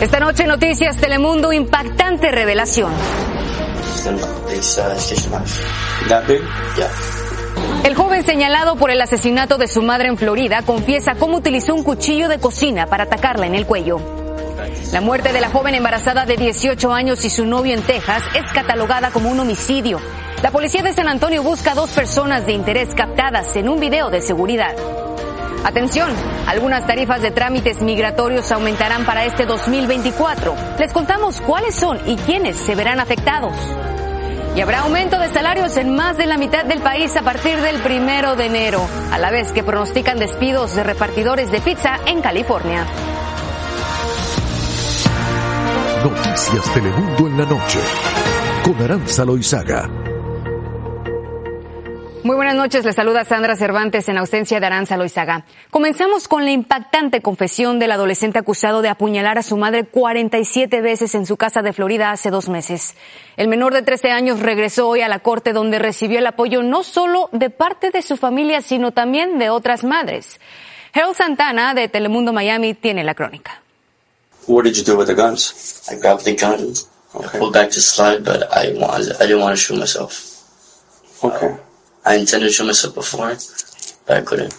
Esta 0.00 0.20
noche 0.20 0.46
Noticias 0.46 0.98
Telemundo, 0.98 1.54
impactante 1.54 2.30
revelación. 2.30 2.92
El 7.82 7.94
joven 7.94 8.22
señalado 8.22 8.76
por 8.76 8.90
el 8.90 9.00
asesinato 9.00 9.56
de 9.56 9.68
su 9.68 9.80
madre 9.80 10.08
en 10.08 10.18
Florida 10.18 10.60
confiesa 10.62 11.14
cómo 11.14 11.38
utilizó 11.38 11.74
un 11.74 11.82
cuchillo 11.82 12.28
de 12.28 12.38
cocina 12.38 12.86
para 12.86 13.04
atacarla 13.04 13.46
en 13.46 13.54
el 13.54 13.64
cuello. 13.64 13.98
La 14.92 15.00
muerte 15.00 15.32
de 15.32 15.40
la 15.40 15.48
joven 15.48 15.74
embarazada 15.74 16.26
de 16.26 16.36
18 16.36 16.92
años 16.92 17.24
y 17.24 17.30
su 17.30 17.46
novio 17.46 17.74
en 17.74 17.82
Texas 17.82 18.22
es 18.34 18.52
catalogada 18.52 19.10
como 19.10 19.30
un 19.30 19.40
homicidio. 19.40 19.98
La 20.42 20.50
policía 20.50 20.82
de 20.82 20.92
San 20.92 21.08
Antonio 21.08 21.42
busca 21.42 21.72
a 21.72 21.74
dos 21.74 21.90
personas 21.90 22.44
de 22.44 22.52
interés 22.52 22.94
captadas 22.94 23.56
en 23.56 23.70
un 23.70 23.80
video 23.80 24.10
de 24.10 24.20
seguridad. 24.20 24.74
Atención, 25.64 26.10
algunas 26.46 26.86
tarifas 26.86 27.22
de 27.22 27.30
trámites 27.30 27.82
migratorios 27.82 28.50
aumentarán 28.52 29.04
para 29.04 29.24
este 29.24 29.46
2024. 29.46 30.54
Les 30.78 30.92
contamos 30.92 31.40
cuáles 31.40 31.74
son 31.74 31.98
y 32.06 32.16
quiénes 32.16 32.56
se 32.56 32.74
verán 32.74 33.00
afectados. 33.00 33.54
Y 34.54 34.60
habrá 34.60 34.80
aumento 34.80 35.18
de 35.18 35.28
salarios 35.28 35.76
en 35.76 35.94
más 35.94 36.16
de 36.16 36.26
la 36.26 36.38
mitad 36.38 36.64
del 36.64 36.80
país 36.80 37.14
a 37.16 37.22
partir 37.22 37.60
del 37.60 37.82
primero 37.82 38.36
de 38.36 38.46
enero, 38.46 38.80
a 39.12 39.18
la 39.18 39.30
vez 39.30 39.52
que 39.52 39.62
pronostican 39.62 40.18
despidos 40.18 40.74
de 40.74 40.82
repartidores 40.82 41.50
de 41.50 41.60
pizza 41.60 41.98
en 42.06 42.22
California. 42.22 42.86
Noticias 46.02 46.72
Telemundo 46.72 47.26
en 47.26 47.38
la 47.38 47.44
noche 47.46 47.80
con 48.62 48.82
Aranza. 48.82 49.24
Muy 52.26 52.34
buenas 52.34 52.56
noches, 52.56 52.84
les 52.84 52.96
saluda 52.96 53.24
Sandra 53.24 53.54
Cervantes 53.54 54.08
en 54.08 54.18
ausencia 54.18 54.58
de 54.58 54.66
Aranza 54.66 54.96
Loizaga. 54.96 55.46
Comenzamos 55.70 56.26
con 56.26 56.44
la 56.44 56.50
impactante 56.50 57.22
confesión 57.22 57.78
del 57.78 57.92
adolescente 57.92 58.40
acusado 58.40 58.82
de 58.82 58.88
apuñalar 58.88 59.38
a 59.38 59.44
su 59.44 59.56
madre 59.56 59.84
47 59.84 60.80
veces 60.80 61.14
en 61.14 61.24
su 61.24 61.36
casa 61.36 61.62
de 61.62 61.72
Florida 61.72 62.10
hace 62.10 62.30
dos 62.30 62.48
meses. 62.48 62.96
El 63.36 63.46
menor 63.46 63.72
de 63.72 63.82
13 63.82 64.10
años 64.10 64.40
regresó 64.40 64.88
hoy 64.88 65.02
a 65.02 65.08
la 65.08 65.20
corte 65.20 65.52
donde 65.52 65.78
recibió 65.78 66.18
el 66.18 66.26
apoyo 66.26 66.64
no 66.64 66.82
solo 66.82 67.28
de 67.30 67.48
parte 67.48 67.92
de 67.92 68.02
su 68.02 68.16
familia, 68.16 68.60
sino 68.60 68.90
también 68.90 69.38
de 69.38 69.50
otras 69.50 69.84
madres. 69.84 70.40
Harold 70.94 71.14
Santana 71.14 71.74
de 71.74 71.86
Telemundo 71.86 72.32
Miami 72.32 72.74
tiene 72.74 73.04
la 73.04 73.14
crónica. 73.14 73.62
What 74.48 74.64
did 74.64 74.74
you 74.74 74.82
do 74.82 74.98
with 74.98 75.06
the 75.06 75.14
guns? 75.14 75.86
I 75.88 75.94
grabbed 75.94 76.24
the 76.24 76.34
gun. 76.34 76.74
I 77.14 77.38
pulled 77.38 77.52
back 77.52 77.70
to 77.70 77.80
slide, 77.80 78.24
but 78.24 78.48
I 78.50 78.74
wanted, 78.76 79.14
I 79.20 79.28
didn't 79.28 79.42
want 79.42 79.54
to 79.54 79.62
shoot 79.62 79.78
myself. 79.78 80.42
Okay. 81.22 81.65
I 82.06 82.16
intended 82.16 82.48
to 82.48 82.52
shoot 82.52 82.66
myself 82.66 82.94
before, 82.94 83.36
but 84.06 84.16
I 84.16 84.22
couldn't. 84.22 84.54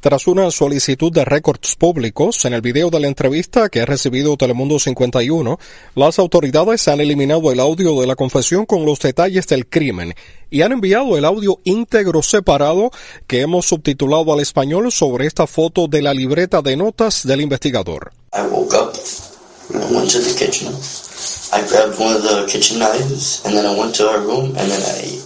Tras 0.00 0.26
una 0.26 0.50
solicitud 0.50 1.12
de 1.12 1.26
récords 1.26 1.76
públicos, 1.76 2.46
en 2.46 2.54
el 2.54 2.62
video 2.62 2.88
de 2.88 3.00
la 3.00 3.06
entrevista 3.06 3.68
que 3.68 3.82
ha 3.82 3.84
recibido 3.84 4.38
Telemundo 4.38 4.78
51, 4.78 5.58
las 5.94 6.18
autoridades 6.18 6.88
han 6.88 7.02
eliminado 7.02 7.52
el 7.52 7.60
audio 7.60 8.00
de 8.00 8.06
la 8.06 8.16
confesión 8.16 8.64
con 8.64 8.86
los 8.86 8.98
detalles 8.98 9.46
del 9.46 9.66
crimen 9.66 10.14
y 10.48 10.62
han 10.62 10.72
enviado 10.72 11.18
el 11.18 11.26
audio 11.26 11.60
íntegro 11.64 12.22
separado 12.22 12.90
que 13.26 13.42
hemos 13.42 13.66
subtitulado 13.66 14.32
al 14.32 14.40
español 14.40 14.90
sobre 14.90 15.26
esta 15.26 15.46
foto 15.46 15.86
de 15.86 16.00
la 16.00 16.14
libreta 16.14 16.62
de 16.62 16.78
notas 16.78 17.26
del 17.26 17.42
investigador. 17.42 18.10
I 18.32 18.40
woke 18.50 18.74
up, 18.74 18.94
I 19.74 19.94
went 19.94 20.10
to 20.12 20.18
the 20.18 20.34
kitchen. 20.34 20.72
I 21.52 21.60
grabbed 21.68 22.00
one 22.00 22.16
of 22.16 22.22
the 22.22 22.46
kitchen 22.50 22.78
knives, 22.78 23.42
and 23.44 23.54
then 23.54 23.66
I 23.66 23.78
went 23.78 23.94
to 23.96 24.08
our 24.08 24.20
room, 24.20 24.56
and 24.56 24.70
then 24.70 24.80
I, 24.80 25.20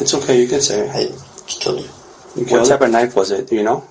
It's 0.00 0.14
okay, 0.14 0.40
you 0.40 0.48
can 0.48 0.60
say 0.60 0.80
it. 0.80 0.90
I 0.90 1.08
killed 1.46 1.84
her. 1.84 1.92
You 2.36 2.46
what 2.46 2.66
type 2.66 2.80
of 2.80 2.90
knife 2.90 3.14
was 3.16 3.30
it? 3.30 3.48
Do 3.48 3.56
you 3.56 3.62
know? 3.62 3.84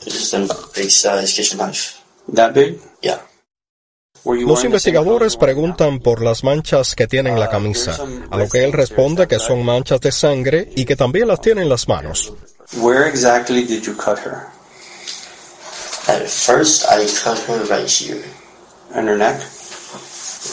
It 0.00 0.04
was 0.04 0.30
just 0.30 0.34
a 0.34 0.48
big 0.74 0.90
size 0.90 1.32
kitchen 1.32 1.58
knife. 1.58 2.02
That 2.32 2.54
big? 2.54 2.80
Yeah. 3.02 3.20
Los 4.24 4.64
investigadores 4.64 5.36
preguntan 5.36 6.00
por 6.00 6.22
las 6.22 6.42
manchas 6.44 6.94
que 6.94 7.06
tiene 7.06 7.30
en 7.30 7.40
la 7.40 7.48
camisa, 7.48 7.96
a 8.30 8.36
lo 8.36 8.48
que 8.48 8.64
él 8.64 8.72
responde 8.72 9.26
que 9.26 9.38
son 9.38 9.64
manchas 9.64 10.00
de 10.00 10.12
sangre 10.12 10.68
y 10.74 10.84
que 10.84 10.96
también 10.96 11.28
las 11.28 11.40
tiene 11.40 11.62
en 11.62 11.68
las 11.68 11.88
manos. 11.88 12.32
Where 12.76 13.08
exactly 13.08 13.64
did 13.64 13.84
you 13.84 13.94
cut 13.94 14.18
her? 14.18 14.48
At 16.08 16.26
first, 16.26 16.84
I 16.90 17.06
cut 17.22 17.38
her 17.48 17.64
right 17.70 17.88
here. 17.88 18.24
On 18.94 19.06
her 19.06 19.16
neck? 19.16 19.40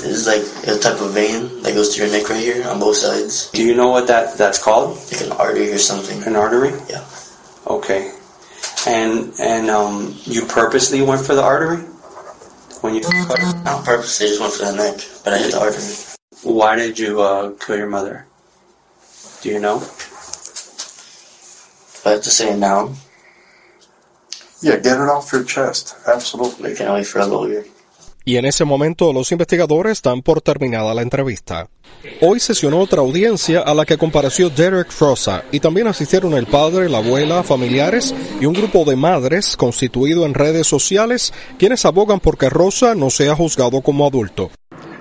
It's 0.04 0.26
like 0.28 0.44
a 0.68 0.78
type 0.80 1.00
of 1.02 1.14
vein 1.14 1.62
that 1.64 1.74
goes 1.74 1.96
to 1.96 2.02
your 2.04 2.12
neck 2.12 2.30
right 2.30 2.40
here 2.40 2.68
on 2.68 2.80
both 2.80 2.98
sides, 2.98 3.50
Do 3.52 3.64
you 3.64 3.76
know 3.76 3.90
what 3.90 4.08
that 4.08 4.38
that's 4.38 4.62
called? 4.62 4.98
like 5.12 5.22
an 5.22 5.32
artery 5.34 5.72
or 5.72 5.78
something. 5.78 6.22
An 6.24 6.36
artery? 6.36 6.72
Yeah. 6.90 7.04
Okay. 7.68 8.12
And 8.88 9.34
and 9.40 9.70
um, 9.70 10.16
you 10.26 10.46
purposely 10.46 11.02
went 11.02 11.26
for 11.26 11.36
the 11.36 11.44
artery 11.44 11.84
when 12.82 12.94
you 12.96 13.02
cut 13.02 13.40
her? 13.40 13.54
Not 13.64 13.80
on 13.80 13.84
purpose, 13.86 14.18
they 14.20 14.28
just 14.28 14.40
went 14.42 14.54
for 14.54 14.66
the 14.66 14.74
neck, 14.76 15.00
but 15.24 15.34
I 15.34 15.38
hit 15.40 15.52
the 15.54 15.60
artery. 15.60 15.84
Why 16.44 16.76
did 16.76 17.00
you 17.00 17.22
uh, 17.22 17.52
kill 17.58 17.78
your 17.78 17.90
mother? 17.90 18.26
Do 19.42 19.50
you 19.50 19.60
know? 19.60 19.78
If 19.78 20.02
I 22.06 22.12
have 22.12 22.22
to 22.24 22.30
say 22.30 22.52
it 22.54 22.58
now, 22.58 22.94
Yeah, 24.62 24.78
get 24.78 24.98
it 25.00 25.10
off 25.10 25.32
your 25.34 25.44
chest. 25.44 25.96
Absolutely. 26.08 26.74
I 26.74 26.76
can 26.76 26.88
only 26.88 27.04
for 27.04 27.20
a 27.20 27.26
lawyer. 27.26 27.66
Y 28.28 28.38
en 28.38 28.46
ese 28.46 28.66
momento 28.66 29.14
los 29.14 29.32
investigadores 29.32 30.02
dan 30.02 30.24
por 30.24 30.42
terminada 30.42 30.96
la 30.96 31.04
entrevista. 31.04 31.70
Hoy 32.22 32.40
sesionó 32.40 32.80
otra 32.80 33.02
audiencia 33.02 33.62
a 33.62 33.76
la 33.76 33.86
que 33.86 34.00
compareció 34.00 34.50
Derek 34.50 34.88
Rosa 35.00 35.44
y 35.52 35.60
también 35.60 35.86
asistieron 35.86 36.34
el 36.34 36.48
padre, 36.48 36.90
la 36.90 36.98
abuela, 36.98 37.44
familiares 37.44 38.16
y 38.42 38.48
un 38.48 38.54
grupo 38.54 38.84
de 38.84 38.96
madres 38.96 39.56
constituido 39.56 40.26
en 40.26 40.34
redes 40.34 40.66
sociales 40.66 41.34
quienes 41.60 41.86
abogan 41.86 42.20
porque 42.20 42.50
Rosa 42.50 42.96
no 42.96 43.12
sea 43.12 43.36
juzgado 43.36 43.82
como 43.82 44.08
adulto. 44.08 44.50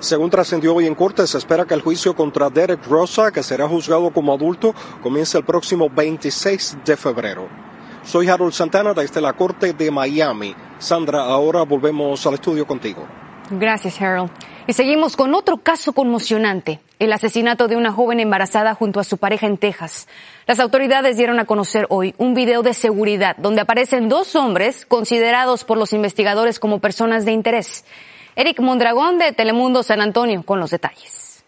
Según 0.00 0.28
trascendió 0.28 0.74
hoy 0.74 0.86
en 0.86 0.94
corte, 0.94 1.26
se 1.26 1.38
espera 1.38 1.64
que 1.64 1.72
el 1.72 1.80
juicio 1.80 2.14
contra 2.14 2.50
Derek 2.50 2.84
Rosa, 2.86 3.32
que 3.32 3.42
será 3.42 3.66
juzgado 3.66 4.12
como 4.12 4.34
adulto, 4.34 4.74
comience 5.02 5.38
el 5.38 5.44
próximo 5.44 5.88
26 5.88 6.76
de 6.84 6.94
febrero. 6.98 7.48
Soy 8.04 8.28
Harold 8.28 8.52
Santana 8.52 8.92
desde 8.92 9.22
la 9.22 9.32
Corte 9.32 9.72
de 9.72 9.91
Miami. 9.91 10.54
Sandra, 10.84 11.25
ahora 11.25 11.62
volvemos 11.62 12.27
al 12.27 12.34
estudio 12.34 12.67
contigo. 12.67 13.06
Gracias, 13.50 14.00
Harold. 14.00 14.31
Y 14.67 14.72
seguimos 14.72 15.17
con 15.17 15.34
otro 15.34 15.59
caso 15.59 15.93
conmocionante, 15.93 16.81
el 16.99 17.12
asesinato 17.12 17.69
de 17.69 17.77
una 17.77 17.93
joven 17.93 18.21
embarazada 18.21 18.75
junto 18.75 19.00
a 19.00 19.05
su 19.05 19.19
pareja 19.19 19.47
en 19.47 19.59
Texas. 19.59 20.09
Las 20.47 20.61
autoridades 20.61 21.17
dieron 21.17 21.39
a 21.39 21.45
conocer 21.45 21.87
hoy 21.91 22.15
un 22.19 22.34
video 22.34 22.62
de 22.62 22.72
seguridad 22.72 23.37
donde 23.37 23.61
aparecen 23.61 24.09
dos 24.09 24.37
hombres 24.37 24.87
considerados 24.87 25.65
por 25.65 25.77
los 25.77 25.93
investigadores 25.93 26.59
como 26.59 26.78
personas 26.78 27.25
de 27.25 27.33
interés. 27.33 27.84
Eric 28.37 28.61
Mondragón 28.61 29.19
de 29.19 29.33
Telemundo 29.33 29.83
San 29.83 30.01
Antonio 30.01 30.43
con 30.43 30.61
los 30.61 30.71
detalles. 30.71 31.43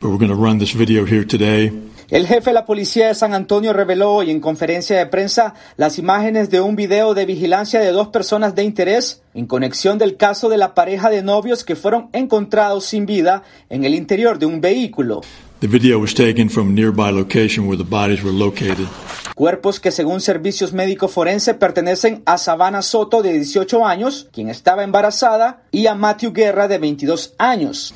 We're 0.00 0.16
going 0.16 0.30
to 0.30 0.34
run 0.34 0.58
this 0.58 0.74
video 0.74 1.04
here 1.04 1.26
today. 1.26 1.70
El 2.10 2.26
jefe 2.26 2.50
de 2.50 2.54
la 2.54 2.64
policía 2.64 3.06
de 3.06 3.14
San 3.14 3.34
Antonio 3.34 3.72
reveló 3.72 4.10
hoy 4.12 4.32
en 4.32 4.40
conferencia 4.40 4.98
de 4.98 5.06
prensa 5.06 5.54
las 5.76 5.96
imágenes 5.96 6.50
de 6.50 6.60
un 6.60 6.74
video 6.74 7.14
de 7.14 7.24
vigilancia 7.24 7.78
de 7.78 7.92
dos 7.92 8.08
personas 8.08 8.56
de 8.56 8.64
interés 8.64 9.22
en 9.32 9.46
conexión 9.46 9.96
del 9.96 10.16
caso 10.16 10.48
de 10.48 10.56
la 10.56 10.74
pareja 10.74 11.08
de 11.08 11.22
novios 11.22 11.62
que 11.62 11.76
fueron 11.76 12.08
encontrados 12.12 12.84
sin 12.86 13.06
vida 13.06 13.44
en 13.68 13.84
el 13.84 13.94
interior 13.94 14.40
de 14.40 14.46
un 14.46 14.60
vehículo. 14.60 15.20
The 15.60 15.68
video 15.68 16.00
was 16.00 16.12
taken 16.12 16.50
from 16.50 16.70
a 16.70 16.72
nearby 16.72 17.12
location 17.12 17.68
where 17.68 17.80
the 17.80 17.88
bodies 17.88 18.24
were 18.24 18.36
located. 18.36 18.88
Cuerpos 19.36 19.78
que 19.78 19.92
según 19.92 20.20
servicios 20.20 20.72
médicos 20.72 21.12
forenses 21.12 21.54
pertenecen 21.54 22.22
a 22.26 22.38
Savannah 22.38 22.82
Soto 22.82 23.22
de 23.22 23.34
18 23.34 23.86
años, 23.86 24.28
quien 24.32 24.48
estaba 24.48 24.82
embarazada, 24.82 25.62
y 25.70 25.86
a 25.86 25.94
Matthew 25.94 26.32
Guerra 26.32 26.66
de 26.66 26.78
22 26.78 27.34
años. 27.38 27.94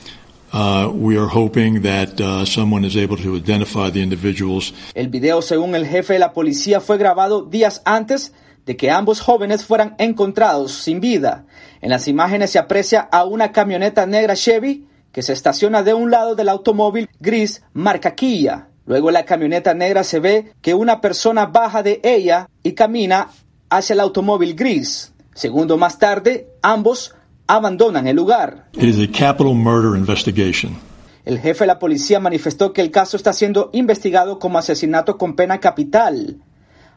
We 0.55 1.19
are 1.19 1.27
hoping 1.27 1.83
that 1.83 2.47
someone 2.47 2.87
is 2.87 2.97
able 2.97 3.17
to 3.17 3.37
identify 3.37 3.91
the 3.91 4.01
individuals. 4.01 4.73
El 4.95 5.09
video, 5.09 5.43
según 5.43 5.75
el 5.75 5.85
jefe 5.85 6.13
de 6.13 6.21
la 6.21 6.33
policía, 6.33 6.81
fue 6.81 6.97
grabado 6.97 7.43
días 7.43 7.83
antes 7.85 8.33
de 8.65 8.77
que 8.77 8.91
ambos 8.91 9.21
jóvenes 9.21 9.65
fueran 9.65 9.97
encontrados 9.99 10.73
sin 10.73 11.01
vida. 11.01 11.45
En 11.81 11.91
las 11.91 12.07
imágenes 12.07 12.53
se 12.53 12.61
aprecia 12.61 13.01
a 13.01 13.25
una 13.25 13.51
camioneta 13.51 14.07
negra 14.07 14.37
Chevy 14.37 14.87
que 15.11 15.23
se 15.23 15.33
estaciona 15.33 15.83
de 15.83 15.93
un 15.93 16.11
lado 16.11 16.35
del 16.37 16.49
automóvil 16.49 17.09
gris 17.19 17.63
marca 17.73 18.15
Kia. 18.15 18.69
Luego 18.87 19.11
la 19.11 19.25
camioneta 19.25 19.75
negra 19.75 20.05
se 20.05 20.21
ve 20.21 20.53
que 20.63 20.75
una 20.75 21.01
persona 21.01 21.47
baja 21.47 21.83
de 21.83 22.01
ella 22.05 22.49
y 22.63 22.73
camina 22.73 23.29
hacia 23.71 23.95
el 23.95 24.01
automóvil 24.01 24.55
gris. 24.55 25.13
Segundo 25.35 25.77
más 25.77 25.99
tarde, 25.99 26.49
ambos 26.63 27.15
abandonan 27.47 28.07
el 28.07 28.17
lugar. 28.17 28.69
It 28.75 28.83
is 28.83 28.99
a 28.99 29.11
capital 29.11 29.55
murder 29.55 29.99
investigation. 29.99 30.77
El 31.25 31.39
jefe 31.39 31.65
de 31.65 31.69
la 31.69 31.79
policía 31.79 32.21
manifestó 32.21 32.73
que 32.73 32.83
el 32.83 32.91
caso 32.91 33.17
está 33.17 33.33
siendo 33.33 33.71
investigado 33.73 34.39
como 34.39 34.59
asesinato 34.59 35.17
con 35.17 35.37
pena 35.37 35.59
capital. 35.59 36.37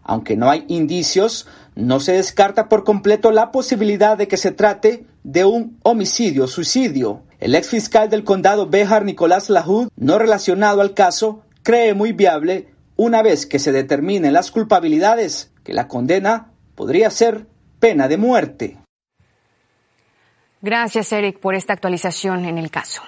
Aunque 0.03 0.35
no 0.35 0.49
hay 0.49 0.65
indicios, 0.67 1.47
no 1.75 1.99
se 1.99 2.13
descarta 2.13 2.69
por 2.69 2.83
completo 2.83 3.31
la 3.31 3.51
posibilidad 3.51 4.17
de 4.17 4.27
que 4.27 4.37
se 4.37 4.51
trate 4.51 5.05
de 5.23 5.45
un 5.45 5.77
homicidio-suicidio. 5.83 7.23
El 7.39 7.55
ex 7.55 7.69
fiscal 7.69 8.09
del 8.09 8.23
condado 8.23 8.67
Behar, 8.67 9.05
Nicolás 9.05 9.49
Lahoud, 9.49 9.89
no 9.95 10.17
relacionado 10.17 10.81
al 10.81 10.93
caso, 10.93 11.41
cree 11.63 11.93
muy 11.93 12.13
viable, 12.13 12.69
una 12.95 13.21
vez 13.21 13.45
que 13.45 13.59
se 13.59 13.71
determinen 13.71 14.33
las 14.33 14.51
culpabilidades, 14.51 15.51
que 15.63 15.73
la 15.73 15.87
condena 15.87 16.51
podría 16.75 17.11
ser 17.11 17.45
pena 17.79 18.07
de 18.07 18.17
muerte. 18.17 18.77
Gracias, 20.61 21.11
Eric, 21.11 21.39
por 21.39 21.55
esta 21.55 21.73
actualización 21.73 22.45
en 22.45 22.57
el 22.57 22.71
caso. 22.71 23.03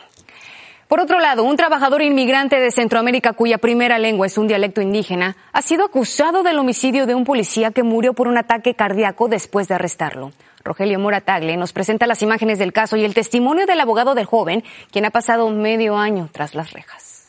Por 0.87 0.99
otro 0.99 1.19
lado, 1.19 1.43
un 1.43 1.55
trabajador 1.55 2.01
inmigrante 2.01 2.59
de 2.59 2.71
Centroamérica 2.71 3.33
cuya 3.33 3.59
primera 3.59 3.99
lengua 3.99 4.25
es 4.25 4.39
un 4.39 4.47
dialecto 4.47 4.81
indígena 4.81 5.37
ha 5.53 5.61
sido 5.61 5.85
acusado 5.85 6.41
del 6.41 6.57
homicidio 6.57 7.05
de 7.05 7.13
un 7.13 7.25
policía 7.25 7.69
que 7.69 7.83
murió 7.83 8.13
por 8.13 8.27
un 8.27 8.39
ataque 8.39 8.73
cardíaco 8.73 9.27
después 9.27 9.67
de 9.67 9.75
arrestarlo. 9.75 10.31
Rogelio 10.63 10.99
Mora 10.99 11.21
Tagle 11.21 11.57
nos 11.57 11.73
presenta 11.73 12.07
las 12.07 12.23
imágenes 12.23 12.57
del 12.57 12.73
caso 12.73 12.97
y 12.97 13.05
el 13.05 13.13
testimonio 13.13 13.67
del 13.67 13.79
abogado 13.79 14.15
del 14.15 14.25
joven, 14.25 14.63
quien 14.91 15.05
ha 15.05 15.11
pasado 15.11 15.47
medio 15.51 15.95
año 15.95 16.27
tras 16.31 16.55
las 16.55 16.73
rejas. 16.73 17.27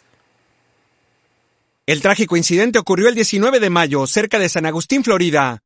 El 1.86 2.00
trágico 2.00 2.36
incidente 2.36 2.78
ocurrió 2.78 3.08
el 3.08 3.14
19 3.14 3.60
de 3.60 3.68
mayo, 3.68 4.06
cerca 4.06 4.38
de 4.38 4.48
San 4.48 4.64
Agustín, 4.64 5.04
Florida. 5.04 5.58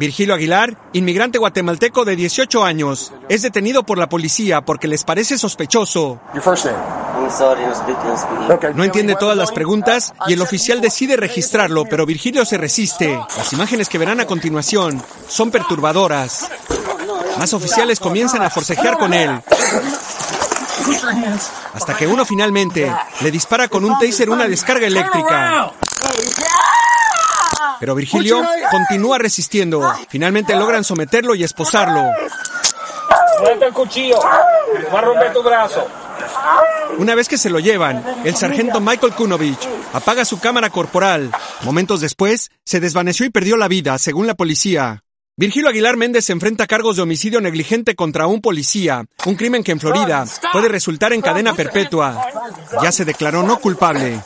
Virgilio 0.00 0.34
Aguilar, 0.34 0.78
inmigrante 0.94 1.36
guatemalteco 1.36 2.06
de 2.06 2.16
18 2.16 2.64
años, 2.64 3.12
es 3.28 3.42
detenido 3.42 3.82
por 3.82 3.98
la 3.98 4.08
policía 4.08 4.62
porque 4.62 4.88
les 4.88 5.04
parece 5.04 5.36
sospechoso. 5.36 6.18
No 8.74 8.82
entiende 8.84 9.14
todas 9.16 9.36
las 9.36 9.52
preguntas 9.52 10.14
y 10.26 10.32
el 10.32 10.40
oficial 10.40 10.80
decide 10.80 11.18
registrarlo, 11.18 11.84
pero 11.84 12.06
Virgilio 12.06 12.46
se 12.46 12.56
resiste. 12.56 13.20
Las 13.36 13.52
imágenes 13.52 13.90
que 13.90 13.98
verán 13.98 14.20
a 14.20 14.26
continuación 14.26 15.02
son 15.28 15.50
perturbadoras. 15.50 16.48
Más 17.38 17.52
oficiales 17.52 18.00
comienzan 18.00 18.40
a 18.40 18.48
forcejear 18.48 18.96
con 18.96 19.12
él. 19.12 19.30
Hasta 21.74 21.94
que 21.94 22.06
uno 22.06 22.24
finalmente 22.24 22.90
le 23.20 23.30
dispara 23.30 23.68
con 23.68 23.84
un 23.84 23.98
taser 23.98 24.30
una 24.30 24.48
descarga 24.48 24.86
eléctrica. 24.86 25.74
Pero 27.90 27.96
Virgilio 27.96 28.46
continúa 28.70 29.18
resistiendo. 29.18 29.82
Finalmente 30.08 30.54
logran 30.54 30.84
someterlo 30.84 31.34
y 31.34 31.42
esposarlo. 31.42 32.04
el 33.60 33.72
cuchillo. 33.72 34.16
Va 34.94 34.98
a 35.00 35.02
romper 35.02 35.32
tu 35.32 35.42
brazo. 35.42 35.88
Una 36.98 37.16
vez 37.16 37.28
que 37.28 37.36
se 37.36 37.50
lo 37.50 37.58
llevan, 37.58 38.04
el 38.24 38.36
sargento 38.36 38.80
Michael 38.80 39.14
Kunovich 39.14 39.68
apaga 39.92 40.24
su 40.24 40.38
cámara 40.38 40.70
corporal. 40.70 41.32
Momentos 41.62 42.00
después, 42.00 42.52
se 42.64 42.78
desvaneció 42.78 43.26
y 43.26 43.30
perdió 43.30 43.56
la 43.56 43.66
vida, 43.66 43.98
según 43.98 44.28
la 44.28 44.34
policía. 44.34 45.02
Virgilio 45.36 45.68
Aguilar 45.68 45.96
Méndez 45.96 46.26
se 46.26 46.32
enfrenta 46.32 46.64
a 46.64 46.68
cargos 46.68 46.94
de 46.94 47.02
homicidio 47.02 47.40
negligente 47.40 47.96
contra 47.96 48.28
un 48.28 48.40
policía, 48.40 49.04
un 49.26 49.34
crimen 49.34 49.64
que 49.64 49.72
en 49.72 49.80
Florida 49.80 50.26
puede 50.52 50.68
resultar 50.68 51.12
en 51.12 51.22
cadena 51.22 51.54
perpetua. 51.54 52.24
Ya 52.84 52.92
se 52.92 53.04
declaró 53.04 53.42
no 53.42 53.58
culpable. 53.58 54.20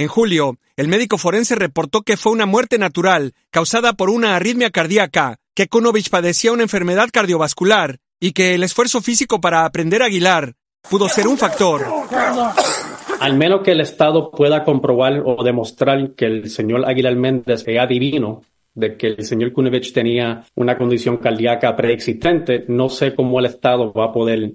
En 0.00 0.08
julio, 0.08 0.56
el 0.78 0.88
médico 0.88 1.18
forense 1.18 1.54
reportó 1.56 2.00
que 2.00 2.16
fue 2.16 2.32
una 2.32 2.46
muerte 2.46 2.78
natural 2.78 3.34
causada 3.50 3.92
por 3.92 4.08
una 4.08 4.34
arritmia 4.34 4.70
cardíaca, 4.70 5.36
que 5.54 5.68
Kunovich 5.68 6.08
padecía 6.08 6.52
una 6.52 6.62
enfermedad 6.62 7.10
cardiovascular 7.12 7.98
y 8.18 8.32
que 8.32 8.54
el 8.54 8.62
esfuerzo 8.62 9.02
físico 9.02 9.42
para 9.42 9.66
aprender 9.66 10.00
a 10.00 10.06
Aguilar 10.06 10.54
pudo 10.88 11.06
ser 11.06 11.28
un 11.28 11.36
factor. 11.36 11.84
Al 13.20 13.36
menos 13.36 13.60
que 13.60 13.72
el 13.72 13.82
Estado 13.82 14.30
pueda 14.30 14.64
comprobar 14.64 15.22
o 15.22 15.44
demostrar 15.44 16.14
que 16.14 16.24
el 16.24 16.48
señor 16.48 16.88
Aguilar 16.88 17.16
Méndez 17.16 17.64
era 17.66 17.86
divino, 17.86 18.40
de 18.72 18.96
que 18.96 19.08
el 19.08 19.26
señor 19.26 19.52
Kunovich 19.52 19.92
tenía 19.92 20.46
una 20.54 20.78
condición 20.78 21.18
cardíaca 21.18 21.76
preexistente, 21.76 22.64
no 22.68 22.88
sé 22.88 23.14
cómo 23.14 23.38
el 23.38 23.44
Estado 23.44 23.92
va 23.92 24.06
a 24.06 24.12
poder 24.12 24.54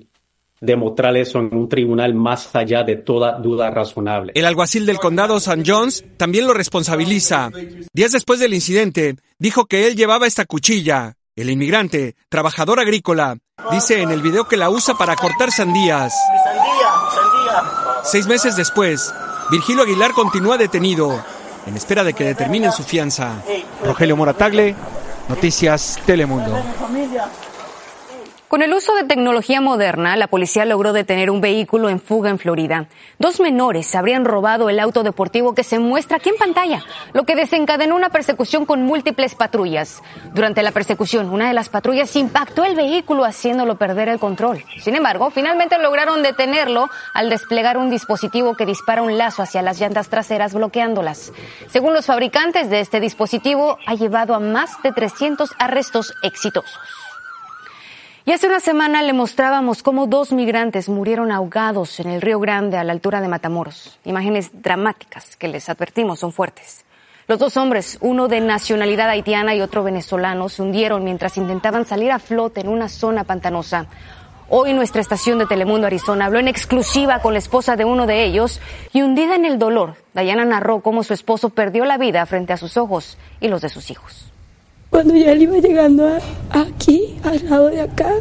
demostrar 0.61 1.15
eso 1.17 1.39
en 1.39 1.53
un 1.53 1.69
tribunal 1.69 2.13
más 2.13 2.55
allá 2.55 2.83
de 2.83 2.95
toda 2.95 3.39
duda 3.39 3.69
razonable. 3.71 4.31
El 4.35 4.45
alguacil 4.45 4.85
del 4.85 4.99
condado 4.99 5.37
St. 5.37 5.63
John's 5.65 6.03
también 6.17 6.47
lo 6.47 6.53
responsabiliza. 6.53 7.51
Días 7.93 8.11
después 8.11 8.39
del 8.39 8.53
incidente, 8.53 9.15
dijo 9.37 9.65
que 9.65 9.87
él 9.87 9.95
llevaba 9.95 10.27
esta 10.27 10.45
cuchilla. 10.45 11.15
El 11.35 11.49
inmigrante, 11.49 12.15
trabajador 12.29 12.79
agrícola, 12.79 13.37
dice 13.69 14.01
en 14.01 14.09
el 14.09 14.21
video 14.21 14.47
que 14.47 14.55
la 14.55 14.69
usa 14.69 14.95
para 14.95 15.17
cortar 15.17 15.51
sandías. 15.51 16.13
Seis 18.03 18.25
meses 18.27 18.55
después, 18.55 19.13
Virgilio 19.51 19.83
Aguilar 19.83 20.13
continúa 20.13 20.57
detenido, 20.57 21.21
en 21.65 21.75
espera 21.75 22.03
de 22.03 22.13
que 22.13 22.23
determinen 22.23 22.71
su 22.71 22.83
fianza. 22.83 23.43
Rogelio 23.83 24.15
Moratagle, 24.15 24.75
Noticias 25.27 25.99
Telemundo. 26.05 26.55
Con 28.55 28.61
el 28.61 28.73
uso 28.73 28.95
de 28.95 29.03
tecnología 29.03 29.59
moderna, 29.59 30.15
la 30.15 30.27
policía 30.27 30.63
logró 30.63 30.93
detener 30.93 31.29
un 31.29 31.41
vehículo 31.41 31.89
en 31.89 31.99
fuga 31.99 32.29
en 32.29 32.39
Florida. 32.39 32.87
Dos 33.19 33.41
menores 33.41 33.93
habrían 33.95 34.23
robado 34.23 34.69
el 34.69 34.79
auto 34.79 35.03
deportivo 35.03 35.53
que 35.53 35.65
se 35.65 35.77
muestra 35.77 36.15
aquí 36.15 36.29
en 36.29 36.37
pantalla, 36.37 36.81
lo 37.11 37.25
que 37.25 37.35
desencadenó 37.35 37.97
una 37.97 38.11
persecución 38.11 38.65
con 38.65 38.83
múltiples 38.83 39.35
patrullas. 39.35 40.01
Durante 40.33 40.63
la 40.63 40.71
persecución, 40.71 41.31
una 41.31 41.49
de 41.49 41.53
las 41.53 41.67
patrullas 41.67 42.15
impactó 42.15 42.63
el 42.63 42.75
vehículo 42.75 43.25
haciéndolo 43.25 43.75
perder 43.75 44.07
el 44.07 44.19
control. 44.19 44.63
Sin 44.79 44.95
embargo, 44.95 45.31
finalmente 45.31 45.77
lograron 45.77 46.23
detenerlo 46.23 46.89
al 47.13 47.29
desplegar 47.29 47.77
un 47.77 47.89
dispositivo 47.89 48.55
que 48.55 48.65
dispara 48.65 49.01
un 49.01 49.17
lazo 49.17 49.41
hacia 49.41 49.63
las 49.63 49.81
llantas 49.81 50.07
traseras 50.07 50.53
bloqueándolas. 50.53 51.33
Según 51.67 51.93
los 51.93 52.05
fabricantes 52.05 52.69
de 52.69 52.79
este 52.79 53.01
dispositivo, 53.01 53.79
ha 53.85 53.95
llevado 53.95 54.33
a 54.33 54.39
más 54.39 54.81
de 54.81 54.93
300 54.93 55.51
arrestos 55.59 56.13
exitosos. 56.23 56.79
Y 58.27 58.31
hace 58.31 58.47
una 58.47 58.59
semana 58.59 59.03
le 59.03 59.13
mostrábamos 59.13 59.83
cómo 59.83 60.07
dos 60.07 60.31
migrantes 60.31 60.89
murieron 60.89 61.31
ahogados 61.31 61.99
en 61.99 62.09
el 62.09 62.21
Río 62.21 62.39
Grande 62.39 62.75
a 62.75 62.83
la 62.83 62.91
altura 62.91 63.21
de 63.21 63.27
Matamoros. 63.27 63.99
Imágenes 64.03 64.49
dramáticas 64.63 65.35
que 65.35 65.47
les 65.47 65.69
advertimos 65.69 66.21
son 66.21 66.33
fuertes. 66.33 66.85
Los 67.27 67.37
dos 67.37 67.55
hombres, 67.55 67.99
uno 68.01 68.27
de 68.27 68.41
nacionalidad 68.41 69.09
haitiana 69.09 69.53
y 69.53 69.61
otro 69.61 69.83
venezolano, 69.83 70.49
se 70.49 70.63
hundieron 70.63 71.03
mientras 71.03 71.37
intentaban 71.37 71.85
salir 71.85 72.11
a 72.11 72.17
flote 72.17 72.61
en 72.61 72.69
una 72.69 72.89
zona 72.89 73.25
pantanosa. 73.25 73.85
Hoy 74.49 74.73
nuestra 74.73 75.01
estación 75.01 75.37
de 75.37 75.45
Telemundo 75.45 75.85
Arizona 75.85 76.25
habló 76.25 76.39
en 76.39 76.47
exclusiva 76.47 77.19
con 77.19 77.33
la 77.33 77.39
esposa 77.39 77.75
de 77.75 77.85
uno 77.85 78.07
de 78.07 78.23
ellos 78.23 78.59
y 78.91 79.03
hundida 79.03 79.35
en 79.35 79.45
el 79.45 79.59
dolor, 79.59 79.97
Dayana 80.15 80.45
narró 80.45 80.79
cómo 80.81 81.03
su 81.03 81.13
esposo 81.13 81.49
perdió 81.49 81.85
la 81.85 81.99
vida 81.99 82.25
frente 82.25 82.53
a 82.53 82.57
sus 82.57 82.75
ojos 82.75 83.19
y 83.39 83.49
los 83.49 83.61
de 83.61 83.69
sus 83.69 83.91
hijos. 83.91 84.31
Cuando 84.95 85.13
ya 85.13 85.33
él 85.33 85.41
iba 85.41 85.57
llegando 85.57 86.07
aquí, 86.51 87.17
al 87.23 87.49
lado 87.49 87.67
de 87.67 87.81
acá, 87.81 88.13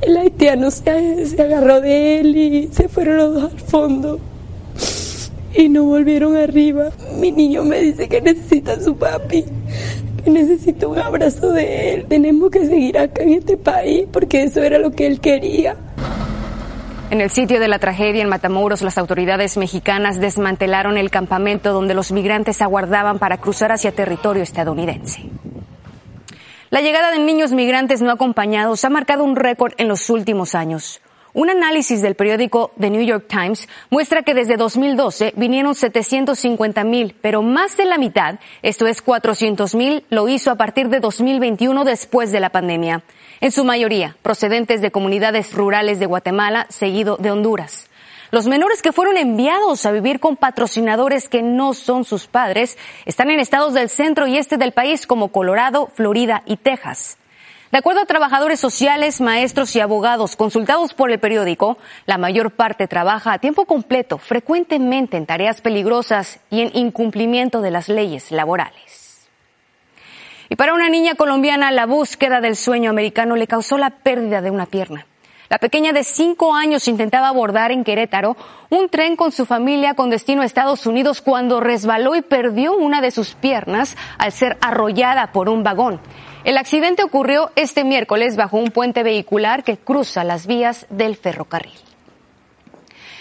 el 0.00 0.16
haitiano 0.16 0.70
se, 0.70 1.26
se 1.26 1.42
agarró 1.42 1.80
de 1.80 2.20
él 2.20 2.36
y 2.36 2.68
se 2.68 2.88
fueron 2.88 3.16
los 3.16 3.34
dos 3.34 3.52
al 3.52 3.58
fondo 3.58 4.20
y 5.52 5.68
no 5.68 5.82
volvieron 5.82 6.36
arriba. 6.36 6.90
Mi 7.18 7.32
niño 7.32 7.64
me 7.64 7.80
dice 7.80 8.08
que 8.08 8.20
necesita 8.20 8.74
a 8.74 8.80
su 8.80 8.94
papi, 8.94 9.44
que 10.22 10.30
necesita 10.30 10.86
un 10.86 11.00
abrazo 11.00 11.50
de 11.50 11.94
él. 11.94 12.06
Tenemos 12.08 12.48
que 12.48 12.64
seguir 12.64 12.96
acá 12.96 13.24
en 13.24 13.32
este 13.32 13.56
país 13.56 14.06
porque 14.12 14.44
eso 14.44 14.62
era 14.62 14.78
lo 14.78 14.92
que 14.92 15.08
él 15.08 15.18
quería. 15.18 15.74
En 17.12 17.20
el 17.20 17.28
sitio 17.28 17.60
de 17.60 17.68
la 17.68 17.78
tragedia 17.78 18.22
en 18.22 18.30
Matamoros, 18.30 18.80
las 18.80 18.96
autoridades 18.96 19.58
mexicanas 19.58 20.18
desmantelaron 20.18 20.96
el 20.96 21.10
campamento 21.10 21.74
donde 21.74 21.92
los 21.92 22.10
migrantes 22.10 22.62
aguardaban 22.62 23.18
para 23.18 23.36
cruzar 23.36 23.70
hacia 23.70 23.92
territorio 23.92 24.42
estadounidense. 24.42 25.20
La 26.70 26.80
llegada 26.80 27.10
de 27.10 27.18
niños 27.18 27.52
migrantes 27.52 28.00
no 28.00 28.12
acompañados 28.12 28.86
ha 28.86 28.88
marcado 28.88 29.24
un 29.24 29.36
récord 29.36 29.74
en 29.76 29.88
los 29.88 30.08
últimos 30.08 30.54
años. 30.54 31.02
Un 31.34 31.48
análisis 31.48 32.02
del 32.02 32.14
periódico 32.14 32.72
The 32.78 32.90
New 32.90 33.02
York 33.02 33.24
Times 33.26 33.66
muestra 33.88 34.22
que 34.22 34.34
desde 34.34 34.58
2012 34.58 35.32
vinieron 35.34 35.74
750 35.74 36.84
mil, 36.84 37.16
pero 37.22 37.40
más 37.40 37.78
de 37.78 37.86
la 37.86 37.96
mitad, 37.96 38.38
esto 38.60 38.86
es 38.86 39.00
400 39.00 39.74
mil, 39.74 40.04
lo 40.10 40.28
hizo 40.28 40.50
a 40.50 40.56
partir 40.56 40.90
de 40.90 41.00
2021 41.00 41.84
después 41.84 42.32
de 42.32 42.40
la 42.40 42.50
pandemia 42.50 43.02
en 43.40 43.50
su 43.50 43.64
mayoría 43.64 44.14
procedentes 44.20 44.82
de 44.82 44.90
comunidades 44.90 45.54
rurales 45.54 45.98
de 45.98 46.06
Guatemala, 46.06 46.66
seguido 46.68 47.16
de 47.16 47.30
Honduras. 47.30 47.88
Los 48.30 48.46
menores 48.46 48.82
que 48.82 48.92
fueron 48.92 49.16
enviados 49.16 49.86
a 49.86 49.92
vivir 49.92 50.20
con 50.20 50.36
patrocinadores 50.36 51.30
que 51.30 51.42
no 51.42 51.72
son 51.72 52.04
sus 52.04 52.26
padres 52.26 52.76
están 53.06 53.30
en 53.30 53.40
estados 53.40 53.72
del 53.72 53.88
centro 53.88 54.26
y 54.26 54.36
este 54.36 54.58
del 54.58 54.72
país 54.72 55.06
como 55.06 55.32
Colorado, 55.32 55.90
Florida 55.94 56.42
y 56.44 56.56
Texas. 56.58 57.16
De 57.72 57.78
acuerdo 57.78 58.02
a 58.02 58.04
trabajadores 58.04 58.60
sociales, 58.60 59.22
maestros 59.22 59.74
y 59.74 59.80
abogados 59.80 60.36
consultados 60.36 60.92
por 60.92 61.10
el 61.10 61.18
periódico, 61.18 61.78
la 62.04 62.18
mayor 62.18 62.50
parte 62.50 62.86
trabaja 62.86 63.32
a 63.32 63.38
tiempo 63.38 63.64
completo, 63.64 64.18
frecuentemente 64.18 65.16
en 65.16 65.24
tareas 65.24 65.62
peligrosas 65.62 66.38
y 66.50 66.60
en 66.60 66.70
incumplimiento 66.76 67.62
de 67.62 67.70
las 67.70 67.88
leyes 67.88 68.30
laborales. 68.30 69.26
Y 70.50 70.56
para 70.56 70.74
una 70.74 70.90
niña 70.90 71.14
colombiana, 71.14 71.72
la 71.72 71.86
búsqueda 71.86 72.42
del 72.42 72.56
sueño 72.56 72.90
americano 72.90 73.36
le 73.36 73.46
causó 73.46 73.78
la 73.78 73.88
pérdida 73.88 74.42
de 74.42 74.50
una 74.50 74.66
pierna. 74.66 75.06
La 75.48 75.56
pequeña 75.56 75.94
de 75.94 76.04
cinco 76.04 76.54
años 76.54 76.88
intentaba 76.88 77.28
abordar 77.28 77.72
en 77.72 77.84
Querétaro 77.84 78.36
un 78.68 78.90
tren 78.90 79.16
con 79.16 79.32
su 79.32 79.46
familia 79.46 79.94
con 79.94 80.10
destino 80.10 80.42
a 80.42 80.44
Estados 80.44 80.84
Unidos 80.84 81.22
cuando 81.22 81.58
resbaló 81.60 82.16
y 82.16 82.20
perdió 82.20 82.76
una 82.76 83.00
de 83.00 83.10
sus 83.10 83.32
piernas 83.32 83.96
al 84.18 84.32
ser 84.32 84.58
arrollada 84.60 85.32
por 85.32 85.48
un 85.48 85.62
vagón. 85.62 86.00
El 86.44 86.58
accidente 86.58 87.04
ocurrió 87.04 87.52
este 87.54 87.84
miércoles 87.84 88.34
bajo 88.34 88.56
un 88.56 88.72
puente 88.72 89.04
vehicular 89.04 89.62
que 89.62 89.76
cruza 89.76 90.24
las 90.24 90.48
vías 90.48 90.86
del 90.90 91.14
ferrocarril. 91.14 91.78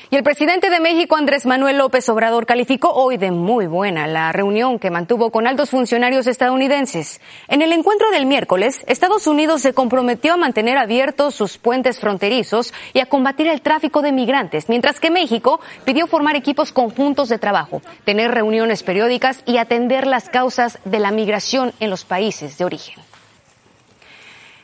Y 0.10 0.18
el 0.18 0.24
presidente 0.24 0.70
de 0.70 0.82
México, 0.82 1.16
Andrés 1.16 1.46
Manuel 1.46 1.78
López 1.78 2.10
Obrador, 2.10 2.46
calificó 2.46 2.90
hoy 2.90 3.16
de 3.16 3.32
muy 3.32 3.68
buena 3.68 4.08
la 4.08 4.34
reunión 4.34 4.78
que 4.78 4.90
mantuvo 4.90 5.32
con 5.32 5.48
altos 5.48 5.70
funcionarios 5.70 6.28
estadounidenses. 6.28 7.22
En 7.48 7.62
el 7.62 7.72
encuentro 7.72 8.10
del 8.12 8.26
miércoles, 8.26 8.84
Estados 8.88 9.26
Unidos 9.28 9.62
se 9.62 9.74
comprometió 9.74 10.34
a 10.34 10.38
mantener 10.38 10.78
abiertos 10.78 11.36
sus 11.36 11.58
puentes 11.58 12.00
fronterizos 12.00 12.74
y 12.92 13.00
a 13.00 13.06
combatir 13.06 13.48
el 13.48 13.62
tráfico 13.62 14.02
de 14.02 14.12
migrantes, 14.12 14.68
mientras 14.68 15.00
que 15.00 15.12
México 15.12 15.62
pidió 15.86 16.08
formar 16.08 16.36
equipos 16.36 16.74
conjuntos 16.74 17.30
de 17.30 17.38
trabajo, 17.38 17.82
tener 18.04 18.32
reuniones 18.32 18.84
periódicas 18.84 19.44
y 19.46 19.58
atender 19.58 20.08
las 20.08 20.28
causas 20.28 20.80
de 20.84 21.00
la 21.00 21.12
migración 21.12 21.72
en 21.80 21.90
los 21.90 22.04
países 22.04 22.58
de 22.58 22.66
origen. 22.66 23.11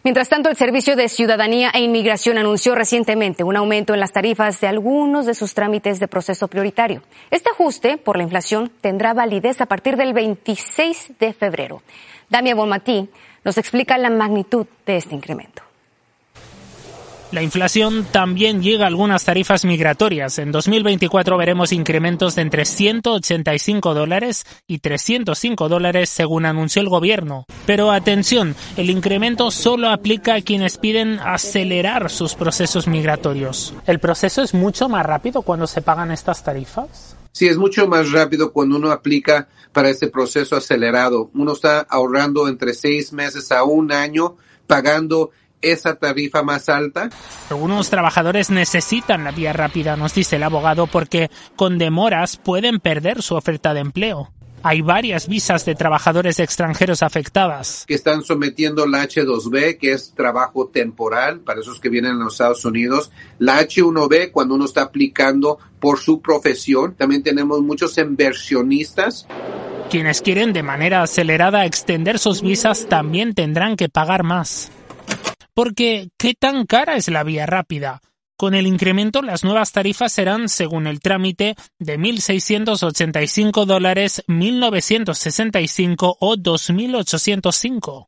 Mientras 0.08 0.30
tanto, 0.30 0.48
el 0.48 0.56
Servicio 0.56 0.96
de 0.96 1.10
Ciudadanía 1.10 1.70
e 1.74 1.82
Inmigración 1.82 2.38
anunció 2.38 2.76
recientemente 2.76 3.44
un 3.44 3.58
aumento 3.58 3.94
en 3.94 4.00
las 4.00 4.14
tarifas 4.14 4.62
de 4.62 4.68
algunos 4.68 5.26
de 5.26 5.34
sus 5.34 5.54
trámites 5.54 6.00
de 6.00 6.08
proceso 6.08 6.48
prioritario. 6.48 7.04
Este 7.30 7.50
ajuste 7.50 7.98
por 7.98 8.16
la 8.16 8.24
inflación 8.24 8.72
tendrá 8.80 9.14
validez 9.14 9.60
a 9.60 9.66
partir 9.66 9.98
del 9.98 10.14
26 10.14 11.16
de 11.20 11.34
febrero. 11.34 11.82
Damia 12.30 12.56
Bonmatí 12.56 13.10
nos 13.44 13.58
explica 13.58 13.98
la 13.98 14.10
magnitud 14.10 14.66
de 14.86 14.96
este 14.96 15.14
incremento. 15.14 15.67
La 17.30 17.42
inflación 17.42 18.08
también 18.10 18.62
llega 18.62 18.86
a 18.86 18.88
algunas 18.88 19.26
tarifas 19.26 19.66
migratorias. 19.66 20.40
En 20.40 20.54
2024 20.54 21.38
veremos 21.38 21.74
incrementos 21.74 22.36
de 22.36 22.44
entre 22.44 22.64
185 22.64 23.94
dólares 23.94 24.46
y 24.66 24.80
305 24.80 25.68
dólares 25.68 26.10
según 26.10 26.46
anunció 26.46 26.82
el 26.82 26.88
gobierno. 26.88 27.46
Pero 27.66 27.92
atención, 27.92 28.56
el 28.78 28.90
incremento 28.90 29.52
solo 29.52 29.90
aplica 29.90 30.36
a 30.36 30.42
quienes 30.42 30.78
piden 30.78 31.20
acelerar 31.20 32.10
sus 32.10 32.34
procesos 32.34 32.88
migratorios. 32.88 33.74
¿El 33.86 34.00
proceso 34.00 34.42
es 34.42 34.54
mucho 34.54 34.88
más 34.88 35.06
rápido 35.06 35.42
cuando 35.42 35.68
se 35.68 35.82
pagan 35.82 36.12
estas 36.12 36.46
tarifas? 36.46 37.18
Sí, 37.34 37.48
es 37.48 37.58
mucho 37.58 37.88
más 37.88 38.10
rápido 38.14 38.54
cuando 38.54 38.78
uno 38.78 38.90
aplica 38.90 39.50
para 39.74 39.90
este 39.90 40.08
proceso 40.08 40.56
acelerado. 40.56 41.30
Uno 41.34 41.52
está 41.52 41.82
ahorrando 41.82 42.48
entre 42.48 42.74
seis 42.74 43.12
meses 43.12 43.52
a 43.52 43.66
un 43.66 43.92
año 43.92 44.38
pagando 44.66 45.32
esa 45.62 45.96
tarifa 45.96 46.44
más 46.44 46.70
alta? 46.70 47.10
Algunos 47.50 47.90
trabajadores 47.90 48.50
necesitan 48.50 49.24
la 49.24 49.32
vía 49.32 49.54
rápida, 49.54 49.96
nos 49.96 50.14
dice 50.14 50.38
el 50.38 50.44
abogado, 50.44 50.88
porque 50.88 51.30
con 51.56 51.78
demoras 51.78 52.38
pueden 52.38 52.80
perder 52.80 53.22
su 53.22 53.36
oferta 53.36 53.74
de 53.74 53.82
empleo. 53.82 54.32
Hay 54.64 54.82
varias 54.82 55.28
visas 55.28 55.66
de 55.66 55.76
trabajadores 55.76 56.40
extranjeros 56.40 57.04
afectadas. 57.04 57.86
Que 57.88 57.94
están 57.94 58.24
sometiendo 58.24 58.88
la 58.88 59.04
H2B, 59.08 59.78
que 59.78 59.94
es 59.94 60.14
trabajo 60.14 60.68
temporal 60.68 61.40
para 61.42 61.62
esos 61.62 61.80
que 61.80 61.90
vienen 61.90 62.14
a 62.14 62.26
los 62.26 62.34
Estados 62.34 62.66
Unidos. 62.66 63.12
La 63.38 63.62
H1B, 63.62 64.32
cuando 64.32 64.56
uno 64.56 64.66
está 64.66 64.82
aplicando 64.82 65.60
por 65.80 66.00
su 66.00 66.22
profesión. 66.22 66.96
También 66.96 67.24
tenemos 67.24 67.62
muchos 67.62 67.98
inversionistas. 67.98 69.28
Quienes 69.90 70.22
quieren 70.22 70.54
de 70.54 70.64
manera 70.64 71.02
acelerada 71.02 71.66
extender 71.66 72.20
sus 72.20 72.42
visas 72.42 72.88
también 72.90 73.34
tendrán 73.34 73.78
que 73.78 73.90
pagar 73.90 74.24
más. 74.24 74.72
Porque, 75.58 76.10
¿qué 76.20 76.36
tan 76.36 76.68
cara 76.68 76.98
es 76.98 77.10
la 77.10 77.24
vía 77.24 77.48
rápida? 77.48 78.04
Con 78.38 78.54
el 78.54 78.68
incremento, 78.68 79.24
las 79.24 79.44
nuevas 79.44 79.72
tarifas 79.72 80.12
serán, 80.12 80.50
según 80.50 80.86
el 80.86 81.00
trámite, 81.00 81.56
de 81.80 81.98
1.685 81.98 83.66
dólares, 83.66 84.24
1.965 84.28 86.18
o 86.20 86.36
2.805. 86.36 88.08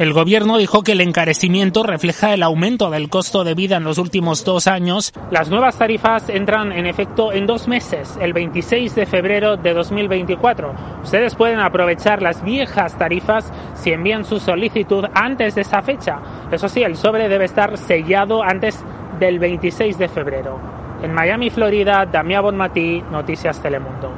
El 0.00 0.14
gobierno 0.14 0.56
dijo 0.56 0.82
que 0.82 0.92
el 0.92 1.02
encarecimiento 1.02 1.82
refleja 1.82 2.32
el 2.32 2.42
aumento 2.42 2.88
del 2.88 3.10
costo 3.10 3.44
de 3.44 3.52
vida 3.52 3.76
en 3.76 3.84
los 3.84 3.98
últimos 3.98 4.46
dos 4.46 4.66
años. 4.66 5.12
Las 5.30 5.50
nuevas 5.50 5.76
tarifas 5.76 6.30
entran 6.30 6.72
en 6.72 6.86
efecto 6.86 7.34
en 7.34 7.46
dos 7.46 7.68
meses, 7.68 8.16
el 8.18 8.32
26 8.32 8.94
de 8.94 9.04
febrero 9.04 9.58
de 9.58 9.74
2024. 9.74 10.74
Ustedes 11.04 11.34
pueden 11.34 11.60
aprovechar 11.60 12.22
las 12.22 12.42
viejas 12.42 12.96
tarifas 12.96 13.52
si 13.74 13.92
envían 13.92 14.24
su 14.24 14.40
solicitud 14.40 15.04
antes 15.12 15.54
de 15.54 15.60
esa 15.60 15.82
fecha. 15.82 16.18
Eso 16.50 16.68
sí, 16.68 16.82
el 16.82 16.96
sobre 16.96 17.28
debe 17.28 17.44
estar 17.44 17.76
sellado 17.78 18.42
antes 18.42 18.82
del 19.18 19.38
26 19.38 19.98
de 19.98 20.08
febrero. 20.08 20.60
En 21.02 21.12
Miami, 21.12 21.50
Florida, 21.50 22.06
Damia 22.06 22.40
Bonmatí, 22.40 23.02
Noticias 23.10 23.62
Telemundo. 23.62 24.12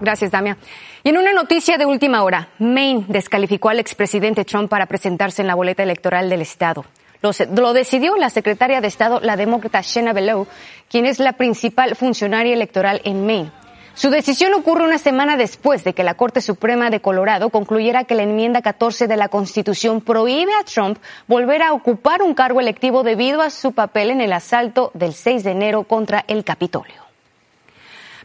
Gracias, 0.00 0.30
Damia. 0.30 0.56
Y 1.02 1.10
en 1.10 1.18
una 1.18 1.32
noticia 1.32 1.78
de 1.78 1.86
última 1.86 2.22
hora, 2.22 2.48
Maine 2.58 3.04
descalificó 3.08 3.68
al 3.68 3.78
expresidente 3.78 4.44
Trump 4.44 4.68
para 4.68 4.86
presentarse 4.86 5.42
en 5.42 5.48
la 5.48 5.54
boleta 5.54 5.82
electoral 5.82 6.28
del 6.28 6.42
Estado. 6.42 6.84
Lo, 7.22 7.72
decidió 7.72 8.16
la 8.16 8.28
secretaria 8.28 8.82
de 8.82 8.88
Estado, 8.88 9.18
la 9.20 9.36
demócrata 9.36 9.80
Shanna 9.80 10.12
Below, 10.12 10.46
quien 10.90 11.06
es 11.06 11.20
la 11.20 11.32
principal 11.34 11.96
funcionaria 11.96 12.52
electoral 12.52 13.00
en 13.04 13.24
Maine. 13.24 13.50
Su 13.94 14.10
decisión 14.10 14.52
ocurre 14.54 14.84
una 14.84 14.98
semana 14.98 15.36
después 15.36 15.84
de 15.84 15.92
que 15.94 16.02
la 16.02 16.14
Corte 16.14 16.40
Suprema 16.40 16.90
de 16.90 17.00
Colorado 17.00 17.50
concluyera 17.50 18.02
que 18.02 18.16
la 18.16 18.24
enmienda 18.24 18.60
14 18.60 19.06
de 19.06 19.16
la 19.16 19.28
Constitución 19.28 20.00
prohíbe 20.00 20.52
a 20.52 20.64
Trump 20.64 20.98
volver 21.28 21.62
a 21.62 21.72
ocupar 21.72 22.20
un 22.20 22.34
cargo 22.34 22.60
electivo 22.60 23.04
debido 23.04 23.40
a 23.40 23.50
su 23.50 23.70
papel 23.70 24.10
en 24.10 24.20
el 24.20 24.32
asalto 24.32 24.90
del 24.94 25.14
6 25.14 25.44
de 25.44 25.52
enero 25.52 25.84
contra 25.84 26.24
el 26.26 26.42
Capitolio. 26.42 27.04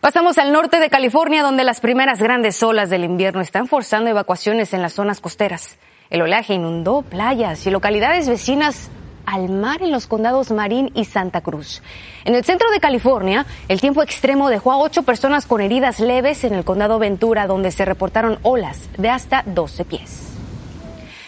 Pasamos 0.02 0.40
al 0.40 0.52
norte 0.52 0.80
de 0.80 0.90
California, 0.90 1.44
donde 1.44 1.64
las 1.64 1.82
primeras 1.82 2.20
grandes 2.20 2.64
olas 2.64 2.90
del 2.90 3.04
invierno 3.04 3.42
están 3.42 3.68
forzando 3.68 4.10
evacuaciones 4.10 4.74
en 4.74 4.82
las 4.82 4.94
zonas 4.94 5.22
costeras. 5.22 5.78
El 6.10 6.24
oleaje 6.24 6.56
inundó 6.56 7.04
playas 7.04 7.68
y 7.68 7.70
localidades 7.70 8.28
vecinas 8.28 8.90
al 9.30 9.50
mar 9.50 9.84
en 9.84 9.92
los 9.92 10.08
condados 10.08 10.52
Marín 10.52 10.92
y 10.96 11.06
Santa 11.06 11.42
Cruz. 11.42 11.82
En 12.26 12.36
el 12.36 12.44
centro 12.44 12.70
de 12.72 12.80
California, 12.80 13.46
el 13.68 13.80
tiempo 13.80 14.02
extremo 14.02 14.50
dejó 14.50 14.72
a 14.72 14.78
ocho 14.78 15.04
personas 15.04 15.46
con 15.46 15.62
heridas 15.62 16.00
leves 16.00 16.44
en 16.44 16.56
el 16.56 16.66
condado 16.66 17.00
Ventura, 17.00 17.46
donde 17.46 17.72
se 17.72 17.86
reportaron 17.86 18.40
olas 18.42 18.90
de 18.98 19.10
hasta 19.10 19.44
12 19.46 19.86
pies. 19.86 20.29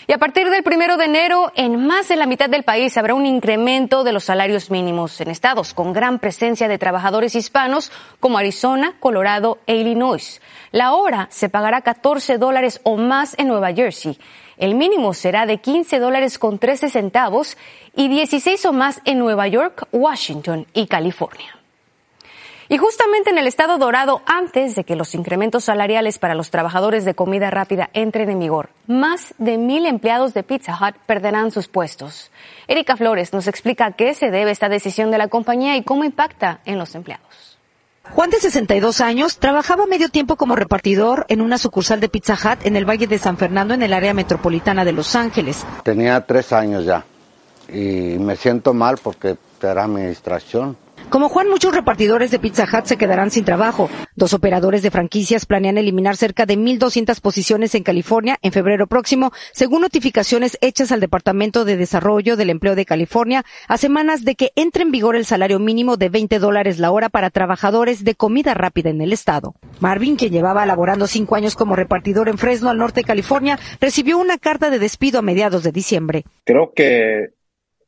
Y 0.07 0.13
a 0.13 0.17
partir 0.17 0.49
del 0.49 0.63
primero 0.63 0.97
de 0.97 1.05
enero, 1.05 1.51
en 1.55 1.85
más 1.85 2.07
de 2.07 2.15
la 2.15 2.25
mitad 2.25 2.49
del 2.49 2.63
país 2.63 2.97
habrá 2.97 3.13
un 3.13 3.25
incremento 3.25 4.03
de 4.03 4.11
los 4.11 4.23
salarios 4.23 4.71
mínimos 4.71 5.21
en 5.21 5.29
estados 5.29 5.73
con 5.73 5.93
gran 5.93 6.19
presencia 6.19 6.67
de 6.67 6.79
trabajadores 6.79 7.35
hispanos 7.35 7.91
como 8.19 8.37
Arizona, 8.37 8.95
Colorado 8.99 9.59
e 9.67 9.75
Illinois. 9.75 10.41
La 10.71 10.93
hora 10.93 11.27
se 11.29 11.49
pagará 11.49 11.81
14 11.81 12.37
dólares 12.37 12.81
o 12.83 12.97
más 12.97 13.35
en 13.37 13.47
Nueva 13.47 13.73
Jersey. 13.73 14.17
El 14.57 14.75
mínimo 14.75 15.13
será 15.13 15.45
de 15.45 15.59
15 15.59 15.99
dólares 15.99 16.39
con 16.39 16.57
13 16.57 16.89
centavos 16.89 17.57
y 17.95 18.07
16 18.07 18.65
o 18.65 18.73
más 18.73 19.01
en 19.05 19.19
Nueva 19.19 19.47
York, 19.47 19.87
Washington 19.91 20.67
y 20.73 20.87
California. 20.87 21.60
Y 22.71 22.77
justamente 22.77 23.31
en 23.31 23.37
el 23.37 23.47
estado 23.47 23.77
dorado, 23.77 24.21
antes 24.25 24.75
de 24.75 24.85
que 24.85 24.95
los 24.95 25.13
incrementos 25.13 25.65
salariales 25.65 26.19
para 26.19 26.35
los 26.35 26.51
trabajadores 26.51 27.03
de 27.03 27.13
comida 27.13 27.49
rápida 27.49 27.89
entren 27.91 28.29
en 28.29 28.39
vigor, 28.39 28.69
más 28.87 29.33
de 29.37 29.57
mil 29.57 29.85
empleados 29.85 30.33
de 30.33 30.43
Pizza 30.43 30.79
Hut 30.79 30.95
perderán 31.05 31.51
sus 31.51 31.67
puestos. 31.67 32.31
Erika 32.69 32.95
Flores 32.95 33.33
nos 33.33 33.47
explica 33.47 33.87
a 33.87 33.91
qué 33.91 34.13
se 34.13 34.31
debe 34.31 34.51
esta 34.51 34.69
decisión 34.69 35.11
de 35.11 35.17
la 35.17 35.27
compañía 35.27 35.75
y 35.75 35.83
cómo 35.83 36.05
impacta 36.05 36.61
en 36.63 36.77
los 36.79 36.95
empleados. 36.95 37.57
Juan, 38.09 38.29
de 38.29 38.39
62 38.39 39.01
años, 39.01 39.39
trabajaba 39.39 39.85
medio 39.85 40.07
tiempo 40.07 40.37
como 40.37 40.55
repartidor 40.55 41.25
en 41.27 41.41
una 41.41 41.57
sucursal 41.57 41.99
de 41.99 42.07
Pizza 42.07 42.35
Hut 42.35 42.65
en 42.65 42.77
el 42.77 42.89
Valle 42.89 43.05
de 43.05 43.19
San 43.19 43.35
Fernando, 43.35 43.73
en 43.73 43.83
el 43.83 43.91
área 43.91 44.13
metropolitana 44.13 44.85
de 44.85 44.93
Los 44.93 45.13
Ángeles. 45.17 45.65
Tenía 45.83 46.25
tres 46.25 46.53
años 46.53 46.85
ya 46.85 47.03
y 47.67 48.17
me 48.17 48.37
siento 48.37 48.73
mal 48.73 48.97
porque 49.03 49.35
era 49.61 49.87
mi 49.87 50.03
distracción. 50.03 50.77
Como 51.11 51.27
Juan, 51.27 51.49
muchos 51.49 51.75
repartidores 51.75 52.31
de 52.31 52.39
Pizza 52.39 52.63
Hut 52.63 52.85
se 52.85 52.95
quedarán 52.95 53.31
sin 53.31 53.43
trabajo. 53.43 53.89
Dos 54.15 54.33
operadores 54.33 54.81
de 54.81 54.91
franquicias 54.91 55.45
planean 55.45 55.77
eliminar 55.77 56.15
cerca 56.15 56.45
de 56.45 56.57
1.200 56.57 57.19
posiciones 57.19 57.75
en 57.75 57.83
California 57.83 58.37
en 58.41 58.53
febrero 58.53 58.87
próximo, 58.87 59.33
según 59.51 59.81
notificaciones 59.81 60.57
hechas 60.61 60.89
al 60.93 61.01
Departamento 61.01 61.65
de 61.65 61.75
Desarrollo 61.75 62.37
del 62.37 62.49
Empleo 62.49 62.75
de 62.75 62.85
California, 62.85 63.43
a 63.67 63.77
semanas 63.77 64.23
de 64.23 64.35
que 64.35 64.53
entre 64.55 64.83
en 64.83 64.91
vigor 64.91 65.17
el 65.17 65.25
salario 65.25 65.59
mínimo 65.59 65.97
de 65.97 66.07
20 66.07 66.39
dólares 66.39 66.79
la 66.79 66.91
hora 66.91 67.09
para 67.09 67.29
trabajadores 67.29 68.05
de 68.05 68.15
comida 68.15 68.53
rápida 68.53 68.89
en 68.89 69.01
el 69.01 69.11
estado. 69.11 69.55
Marvin, 69.81 70.15
quien 70.15 70.31
llevaba 70.31 70.65
laborando 70.65 71.07
cinco 71.07 71.35
años 71.35 71.57
como 71.57 71.75
repartidor 71.75 72.29
en 72.29 72.37
Fresno, 72.37 72.69
al 72.69 72.77
norte 72.77 73.01
de 73.01 73.07
California, 73.07 73.59
recibió 73.81 74.17
una 74.17 74.37
carta 74.37 74.69
de 74.69 74.79
despido 74.79 75.19
a 75.19 75.23
mediados 75.23 75.63
de 75.63 75.73
diciembre. 75.73 76.23
Creo 76.45 76.71
que 76.73 77.33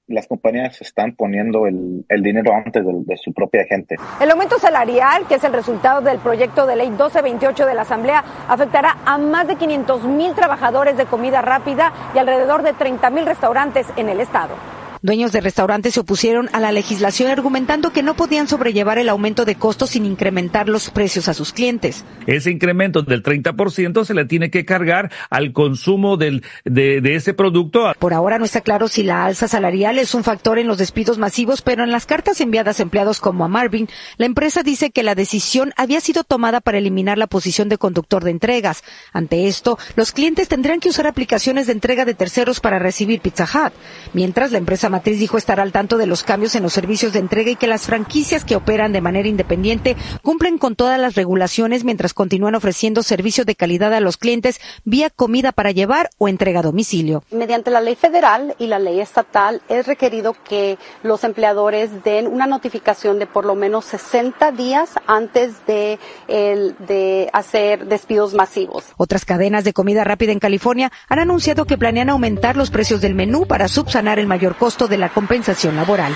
las 0.07 0.27
compañías 0.27 0.81
están 0.81 1.15
poniendo 1.15 1.65
el, 1.65 2.05
dinero 2.21 2.53
antes 2.53 2.83
de, 2.85 3.17
su 3.17 3.33
propia 3.33 3.65
gente. 3.65 3.95
El 4.19 4.31
aumento 4.31 4.59
salarial, 4.59 5.25
que 5.27 5.35
es 5.35 5.43
el 5.43 5.53
resultado 5.53 6.01
del 6.01 6.19
proyecto 6.19 6.65
de 6.65 6.75
ley 6.75 6.89
1228 6.89 7.65
de 7.65 7.73
la 7.73 7.83
Asamblea, 7.83 8.23
afectará 8.47 8.97
a 9.05 9.17
más 9.17 9.47
de 9.47 9.55
500 9.55 10.03
mil 10.03 10.33
trabajadores 10.33 10.97
de 10.97 11.05
comida 11.05 11.41
rápida 11.41 11.93
y 12.13 12.17
alrededor 12.17 12.63
de 12.63 12.73
30 12.73 13.09
mil 13.11 13.25
restaurantes 13.25 13.87
en 13.95 14.09
el 14.09 14.19
estado. 14.19 14.55
Dueños 15.03 15.33
de 15.33 15.41
restaurantes 15.41 15.95
se 15.95 15.99
opusieron 15.99 16.49
a 16.53 16.61
la 16.61 16.71
legislación 16.71 17.29
argumentando 17.29 17.91
que 17.91 18.01
no 18.01 18.13
podían 18.13 18.47
sobrellevar 18.47 18.97
el 18.99 19.09
aumento 19.09 19.43
de 19.43 19.55
costos 19.55 19.89
sin 19.89 20.05
incrementar 20.05 20.69
los 20.69 20.91
precios 20.91 21.27
a 21.27 21.33
sus 21.33 21.51
clientes. 21.51 22.05
Ese 22.25 22.51
incremento 22.51 23.01
del 23.01 23.21
30% 23.21 24.05
se 24.05 24.13
le 24.13 24.23
tiene 24.23 24.49
que 24.49 24.63
cargar 24.63 25.11
al 25.29 25.51
consumo 25.51 26.15
del, 26.15 26.41
de, 26.63 27.01
de 27.01 27.15
ese 27.15 27.33
producto. 27.33 27.91
Por 27.99 28.13
ahora 28.13 28.39
no 28.39 28.45
está 28.45 28.61
claro 28.61 28.87
si 28.87 29.03
la 29.03 29.25
alza 29.25 29.49
salarial 29.49 29.99
es 29.99 30.15
un 30.15 30.23
factor 30.23 30.57
en 30.57 30.67
los 30.67 30.77
despidos 30.77 31.17
masivos, 31.17 31.61
pero 31.61 31.83
en 31.83 31.91
las 31.91 32.05
cartas 32.05 32.39
enviadas 32.39 32.79
a 32.79 32.83
empleados 32.83 33.19
como 33.19 33.43
a 33.43 33.49
Marvin, 33.49 33.89
la 34.15 34.25
empresa 34.25 34.63
dice 34.63 34.91
que 34.91 35.03
la 35.03 35.15
decisión 35.15 35.73
había 35.75 35.99
sido 35.99 36.23
tomada 36.23 36.61
para 36.61 36.77
eliminar 36.77 37.17
la 37.17 37.27
posición 37.27 37.67
de 37.67 37.77
conductor 37.77 38.23
de 38.23 38.31
entregas. 38.31 38.85
Ante 39.11 39.49
esto, 39.49 39.77
los 39.97 40.13
clientes 40.13 40.47
tendrán 40.47 40.79
que 40.79 40.87
usar 40.87 41.07
aplicaciones 41.07 41.67
de 41.67 41.73
entrega 41.73 42.05
de 42.05 42.13
terceros 42.13 42.61
para 42.61 42.79
recibir 42.79 43.19
Pizza 43.19 43.43
Hut, 43.43 43.73
mientras 44.13 44.53
la 44.53 44.59
empresa 44.59 44.92
matriz 44.93 45.17
dijo 45.17 45.39
estar 45.39 45.59
al 45.59 45.71
tanto 45.71 45.97
de 45.97 46.05
los 46.05 46.23
cambios 46.23 46.53
en 46.53 46.61
los 46.61 46.71
servicios 46.71 47.13
de 47.13 47.19
entrega 47.19 47.49
y 47.49 47.55
que 47.55 47.65
las 47.65 47.87
franquicias 47.87 48.45
que 48.45 48.55
operan 48.55 48.93
de 48.93 49.01
manera 49.01 49.27
independiente 49.27 49.97
cumplen 50.21 50.59
con 50.59 50.75
todas 50.75 50.99
las 50.99 51.15
regulaciones 51.15 51.83
mientras 51.83 52.13
continúan 52.13 52.53
ofreciendo 52.53 53.01
servicio 53.01 53.43
de 53.43 53.55
calidad 53.55 53.91
a 53.91 53.99
los 53.99 54.17
clientes 54.17 54.61
vía 54.85 55.09
comida 55.09 55.51
para 55.51 55.71
llevar 55.71 56.11
o 56.19 56.27
entrega 56.27 56.59
a 56.59 56.63
domicilio. 56.63 57.23
Mediante 57.31 57.71
la 57.71 57.81
ley 57.81 57.95
federal 57.95 58.55
y 58.59 58.67
la 58.67 58.77
ley 58.77 58.99
estatal 58.99 59.63
es 59.67 59.87
requerido 59.87 60.35
que 60.47 60.77
los 61.01 61.23
empleadores 61.23 62.03
den 62.03 62.27
una 62.27 62.45
notificación 62.45 63.17
de 63.17 63.25
por 63.25 63.45
lo 63.45 63.55
menos 63.55 63.85
60 63.85 64.51
días 64.51 64.91
antes 65.07 65.65
de, 65.65 65.97
el, 66.27 66.75
de 66.85 67.31
hacer 67.33 67.87
despidos 67.87 68.35
masivos. 68.35 68.85
Otras 68.97 69.25
cadenas 69.25 69.63
de 69.63 69.73
comida 69.73 70.03
rápida 70.03 70.33
en 70.33 70.39
California 70.39 70.91
han 71.09 71.17
anunciado 71.17 71.65
que 71.65 71.79
planean 71.79 72.11
aumentar 72.11 72.55
los 72.57 72.69
precios 72.69 73.01
del 73.01 73.15
menú 73.15 73.47
para 73.47 73.67
subsanar 73.67 74.19
el 74.19 74.27
mayor 74.27 74.55
de 74.87 74.97
la 74.97 75.09
compensación 75.09 75.75
laboral. 75.75 76.15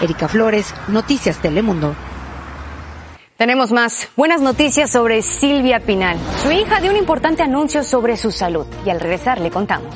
Erika 0.00 0.28
Flores, 0.28 0.74
Noticias 0.88 1.38
Telemundo. 1.38 1.94
Tenemos 3.36 3.70
más 3.70 4.08
buenas 4.16 4.40
noticias 4.40 4.90
sobre 4.90 5.20
Silvia 5.22 5.80
Pinal. 5.80 6.16
Su 6.42 6.50
hija 6.50 6.80
dio 6.80 6.90
un 6.90 6.96
importante 6.96 7.42
anuncio 7.42 7.84
sobre 7.84 8.16
su 8.16 8.30
salud 8.30 8.66
y 8.84 8.90
al 8.90 9.00
regresar 9.00 9.40
le 9.40 9.50
contamos. 9.50 9.94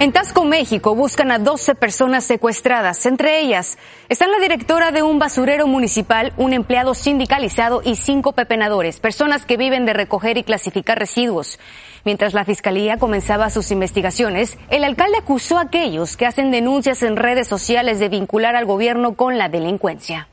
En 0.00 0.12
Tasco, 0.12 0.46
México, 0.46 0.94
buscan 0.94 1.30
a 1.30 1.38
12 1.38 1.74
personas 1.74 2.24
secuestradas. 2.24 3.04
Entre 3.04 3.40
ellas 3.40 3.76
están 4.08 4.32
la 4.32 4.38
directora 4.38 4.92
de 4.92 5.02
un 5.02 5.18
basurero 5.18 5.66
municipal, 5.66 6.32
un 6.38 6.54
empleado 6.54 6.94
sindicalizado 6.94 7.82
y 7.84 7.96
cinco 7.96 8.32
pepenadores, 8.32 8.98
personas 8.98 9.44
que 9.44 9.58
viven 9.58 9.84
de 9.84 9.92
recoger 9.92 10.38
y 10.38 10.42
clasificar 10.42 10.98
residuos. 10.98 11.58
Mientras 12.04 12.34
la 12.34 12.44
fiscalía 12.44 12.96
comenzaba 12.96 13.50
sus 13.50 13.70
investigaciones, 13.70 14.58
el 14.70 14.84
alcalde 14.84 15.18
acusó 15.18 15.58
a 15.58 15.62
aquellos 15.62 16.16
que 16.16 16.26
hacen 16.26 16.50
denuncias 16.50 17.02
en 17.02 17.16
redes 17.16 17.46
sociales 17.46 17.98
de 17.98 18.08
vincular 18.08 18.56
al 18.56 18.64
gobierno 18.64 19.14
con 19.14 19.38
la 19.38 19.48
delincuencia. 19.48 20.28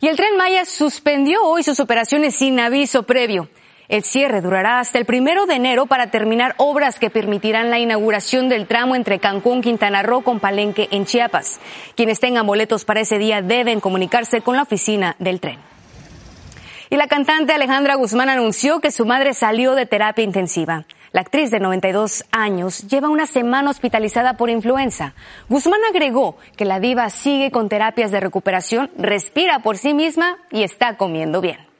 Y 0.00 0.08
el 0.08 0.16
tren 0.16 0.36
Maya 0.36 0.64
suspendió 0.64 1.44
hoy 1.44 1.62
sus 1.62 1.78
operaciones 1.80 2.34
sin 2.34 2.58
aviso 2.58 3.04
previo. 3.04 3.48
El 3.88 4.04
cierre 4.04 4.40
durará 4.40 4.80
hasta 4.80 4.98
el 4.98 5.04
primero 5.04 5.46
de 5.46 5.54
enero 5.54 5.86
para 5.86 6.10
terminar 6.10 6.54
obras 6.56 6.98
que 6.98 7.10
permitirán 7.10 7.70
la 7.70 7.78
inauguración 7.78 8.48
del 8.48 8.66
tramo 8.66 8.96
entre 8.96 9.18
Cancún, 9.18 9.60
Quintana 9.62 10.02
Roo 10.02 10.22
con 10.22 10.40
Palenque 10.40 10.88
en 10.92 11.04
Chiapas. 11.04 11.60
Quienes 11.94 12.18
tengan 12.18 12.46
boletos 12.46 12.84
para 12.84 13.00
ese 13.00 13.18
día 13.18 13.42
deben 13.42 13.80
comunicarse 13.80 14.40
con 14.40 14.56
la 14.56 14.62
oficina 14.62 15.14
del 15.18 15.40
tren. 15.40 15.71
Y 16.92 16.96
la 16.96 17.06
cantante 17.06 17.54
Alejandra 17.54 17.94
Guzmán 17.94 18.28
anunció 18.28 18.80
que 18.80 18.90
su 18.90 19.06
madre 19.06 19.32
salió 19.32 19.74
de 19.74 19.86
terapia 19.86 20.24
intensiva. 20.24 20.84
La 21.12 21.22
actriz 21.22 21.50
de 21.50 21.58
92 21.58 22.26
años 22.32 22.86
lleva 22.86 23.08
una 23.08 23.24
semana 23.24 23.70
hospitalizada 23.70 24.36
por 24.36 24.50
influenza. 24.50 25.14
Guzmán 25.48 25.80
agregó 25.88 26.36
que 26.54 26.66
la 26.66 26.80
diva 26.80 27.08
sigue 27.08 27.50
con 27.50 27.70
terapias 27.70 28.10
de 28.10 28.20
recuperación, 28.20 28.90
respira 28.98 29.60
por 29.60 29.78
sí 29.78 29.94
misma 29.94 30.36
y 30.50 30.64
está 30.64 30.98
comiendo 30.98 31.40
bien. 31.40 31.71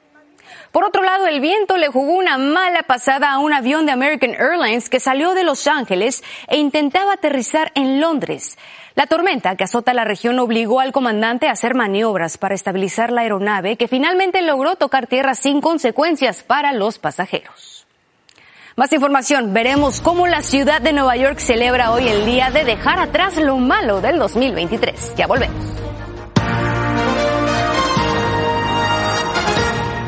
Por 0.71 0.83
otro 0.83 1.03
lado, 1.03 1.27
el 1.27 1.39
viento 1.39 1.77
le 1.77 1.87
jugó 1.87 2.13
una 2.13 2.37
mala 2.37 2.83
pasada 2.83 3.31
a 3.31 3.39
un 3.39 3.53
avión 3.53 3.85
de 3.85 3.91
American 3.91 4.31
Airlines 4.31 4.89
que 4.89 4.99
salió 4.99 5.33
de 5.33 5.43
Los 5.43 5.67
Ángeles 5.67 6.23
e 6.47 6.57
intentaba 6.57 7.13
aterrizar 7.13 7.71
en 7.75 8.01
Londres. 8.01 8.57
La 8.95 9.07
tormenta 9.07 9.55
que 9.55 9.63
azota 9.63 9.93
la 9.93 10.03
región 10.03 10.39
obligó 10.39 10.79
al 10.79 10.91
comandante 10.91 11.47
a 11.47 11.51
hacer 11.51 11.73
maniobras 11.73 12.37
para 12.37 12.55
estabilizar 12.55 13.11
la 13.11 13.21
aeronave 13.21 13.75
que 13.75 13.87
finalmente 13.87 14.41
logró 14.41 14.75
tocar 14.75 15.07
tierra 15.07 15.35
sin 15.35 15.61
consecuencias 15.61 16.43
para 16.43 16.73
los 16.73 16.99
pasajeros. 16.99 17.87
Más 18.75 18.91
información, 18.91 19.53
veremos 19.53 20.01
cómo 20.01 20.25
la 20.25 20.41
ciudad 20.41 20.81
de 20.81 20.93
Nueva 20.93 21.15
York 21.15 21.37
celebra 21.37 21.91
hoy 21.91 22.07
el 22.07 22.25
día 22.25 22.49
de 22.49 22.63
dejar 22.63 22.99
atrás 22.99 23.37
lo 23.37 23.57
malo 23.57 24.01
del 24.01 24.17
2023. 24.17 25.13
Ya 25.15 25.27
volvemos. 25.27 25.92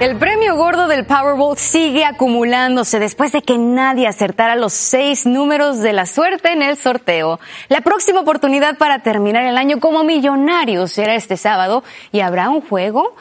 El 0.02 0.18
premio 0.18 0.58
gordo 0.58 0.90
del 0.90 1.06
Powerball 1.06 1.58
sigue 1.58 2.04
acumulándose 2.04 3.00
después 3.00 3.32
de 3.32 3.42
que 3.42 3.58
nadie 3.58 4.08
acertara 4.08 4.58
los 4.58 4.74
seis 4.74 5.26
números 5.26 5.80
de 5.80 5.94
la 5.94 6.06
suerte 6.06 6.52
en 6.52 6.62
el 6.62 6.76
sorteo. 6.76 7.40
La 7.70 7.80
próxima 7.80 8.20
oportunidad 8.20 8.78
para 8.78 9.00
terminar 9.00 9.46
el 9.46 9.58
año 9.58 9.80
como 9.80 10.04
millonario 10.04 10.88
será 10.88 11.16
este 11.16 11.38
sábado 11.38 11.82
y 12.12 12.20
habrá 12.20 12.50
un 12.50 12.60
juego 12.60 13.16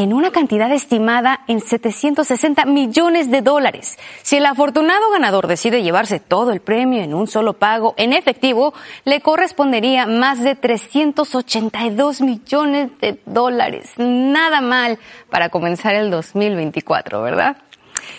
en 0.00 0.14
una 0.14 0.30
cantidad 0.30 0.72
estimada 0.72 1.40
en 1.46 1.60
760 1.60 2.64
millones 2.64 3.30
de 3.30 3.42
dólares. 3.42 3.98
Si 4.22 4.36
el 4.36 4.46
afortunado 4.46 5.10
ganador 5.10 5.46
decide 5.46 5.82
llevarse 5.82 6.20
todo 6.20 6.52
el 6.52 6.60
premio 6.60 7.02
en 7.02 7.12
un 7.12 7.26
solo 7.26 7.52
pago 7.52 7.92
en 7.98 8.14
efectivo, 8.14 8.72
le 9.04 9.20
correspondería 9.20 10.06
más 10.06 10.42
de 10.42 10.54
382 10.54 12.22
millones 12.22 12.90
de 13.00 13.20
dólares. 13.26 13.90
Nada 13.98 14.62
mal 14.62 14.98
para 15.28 15.50
comenzar 15.50 15.94
el 15.94 16.10
2024, 16.10 17.20
¿verdad? 17.20 17.58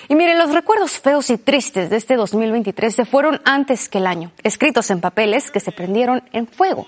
Y 0.07 0.15
miren, 0.15 0.37
los 0.37 0.53
recuerdos 0.53 0.99
feos 0.99 1.31
y 1.31 1.37
tristes 1.39 1.89
de 1.89 1.97
este 1.97 2.15
2023 2.15 2.93
se 2.93 3.05
fueron 3.05 3.41
antes 3.43 3.89
que 3.89 3.97
el 3.97 4.05
año, 4.05 4.31
escritos 4.43 4.91
en 4.91 5.01
papeles 5.01 5.49
que 5.49 5.59
se 5.59 5.71
prendieron 5.71 6.21
en 6.31 6.45
fuego. 6.45 6.85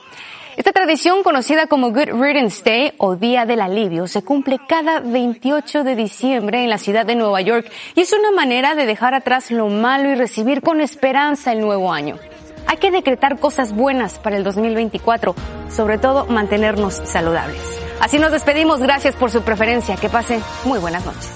Esta 0.55 0.71
tradición, 0.71 1.23
conocida 1.23 1.65
como 1.65 1.89
Good 1.89 2.11
Riddance 2.13 2.61
Day 2.63 2.93
o 2.99 3.15
Día 3.15 3.45
del 3.45 3.59
Alivio, 3.59 4.07
se 4.07 4.21
cumple 4.21 4.59
cada 4.67 4.99
28 4.99 5.83
de 5.83 5.95
diciembre 5.95 6.63
en 6.63 6.69
la 6.69 6.77
ciudad 6.77 7.07
de 7.07 7.15
Nueva 7.15 7.41
York 7.41 7.71
y 7.95 8.01
es 8.01 8.13
una 8.13 8.31
manera 8.31 8.75
de 8.75 8.85
dejar 8.85 9.15
atrás 9.15 9.49
lo 9.49 9.67
malo 9.69 10.11
y 10.11 10.15
recibir 10.15 10.61
con 10.61 10.79
esperanza 10.79 11.53
el 11.53 11.61
nuevo 11.61 11.91
año. 11.91 12.19
Hay 12.67 12.77
que 12.77 12.91
decretar 12.91 13.39
cosas 13.39 13.73
buenas 13.73 14.19
para 14.19 14.37
el 14.37 14.43
2024, 14.43 15.33
sobre 15.69 15.97
todo 15.97 16.27
mantenernos 16.27 17.01
saludables. 17.03 17.61
Así 17.99 18.19
nos 18.19 18.31
despedimos, 18.31 18.79
gracias 18.79 19.15
por 19.15 19.31
su 19.31 19.41
preferencia, 19.41 19.95
que 19.95 20.09
pasen 20.09 20.39
muy 20.65 20.77
buenas 20.77 21.03
noches. 21.03 21.31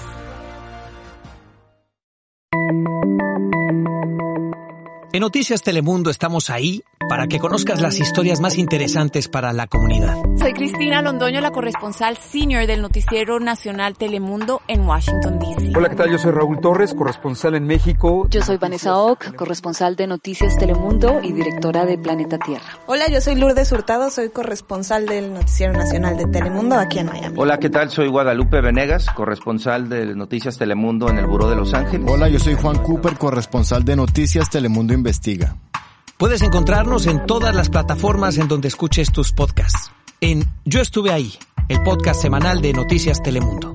En 5.12 5.20
Noticias 5.20 5.62
Telemundo 5.62 6.10
estamos 6.10 6.50
ahí 6.50 6.84
para 7.08 7.26
que 7.26 7.38
conozcas 7.38 7.80
las 7.80 7.98
historias 7.98 8.40
más 8.40 8.58
interesantes 8.58 9.28
para 9.28 9.52
la 9.52 9.66
comunidad. 9.66 10.16
Soy 10.38 10.52
Cristina 10.52 11.02
Londoño, 11.02 11.40
la 11.40 11.50
corresponsal 11.50 12.16
senior 12.16 12.66
del 12.66 12.82
Noticiero 12.82 13.40
Nacional 13.40 13.96
Telemundo 13.96 14.60
en 14.68 14.86
Washington, 14.86 15.38
D.C. 15.38 15.72
Hola, 15.76 15.88
¿qué 15.88 15.96
tal? 15.96 16.10
Yo 16.10 16.18
soy 16.18 16.32
Raúl 16.32 16.60
Torres, 16.60 16.94
corresponsal 16.94 17.54
en 17.54 17.64
México. 17.64 18.26
Yo 18.30 18.42
soy 18.42 18.56
Vanessa 18.56 18.96
Ock, 18.96 19.34
corresponsal 19.34 19.96
de 19.96 20.06
Noticias 20.06 20.56
Telemundo 20.58 21.20
y 21.22 21.32
directora 21.32 21.84
de 21.86 21.98
Planeta 21.98 22.38
Tierra. 22.38 22.78
Hola, 22.86 23.08
yo 23.08 23.20
soy 23.20 23.34
Lourdes 23.36 23.72
Hurtado, 23.72 24.10
soy 24.10 24.30
corresponsal 24.30 25.06
del 25.06 25.32
Noticiero 25.32 25.72
Nacional 25.72 26.16
de 26.16 26.26
Telemundo 26.26 26.76
aquí 26.76 26.98
en 26.98 27.06
Miami. 27.06 27.34
Hola, 27.38 27.58
¿qué 27.58 27.70
tal? 27.70 27.90
Soy 27.90 28.08
Guadalupe 28.08 28.60
Venegas, 28.60 29.06
corresponsal 29.14 29.88
de 29.88 30.14
Noticias 30.14 30.58
Telemundo 30.58 31.08
en 31.08 31.18
el 31.18 31.26
Buró 31.26 31.48
de 31.48 31.56
Los 31.56 31.74
Ángeles. 31.74 32.10
Hola, 32.10 32.28
yo 32.28 32.38
soy 32.38 32.54
Juan 32.54 32.78
Cooper, 32.82 33.16
corresponsal 33.16 33.84
de 33.84 33.96
Noticias 33.96 34.50
Telemundo 34.50 34.94
Investiga. 34.94 35.56
Puedes 36.18 36.42
encontrarnos 36.42 37.06
en 37.06 37.26
todas 37.26 37.54
las 37.54 37.68
plataformas 37.70 38.38
en 38.38 38.48
donde 38.48 38.66
escuches 38.66 39.12
tus 39.12 39.32
podcasts. 39.32 39.92
En 40.20 40.52
Yo 40.64 40.80
estuve 40.80 41.12
ahí, 41.12 41.32
el 41.68 41.80
podcast 41.84 42.20
semanal 42.20 42.60
de 42.60 42.72
Noticias 42.72 43.22
Telemundo. 43.22 43.70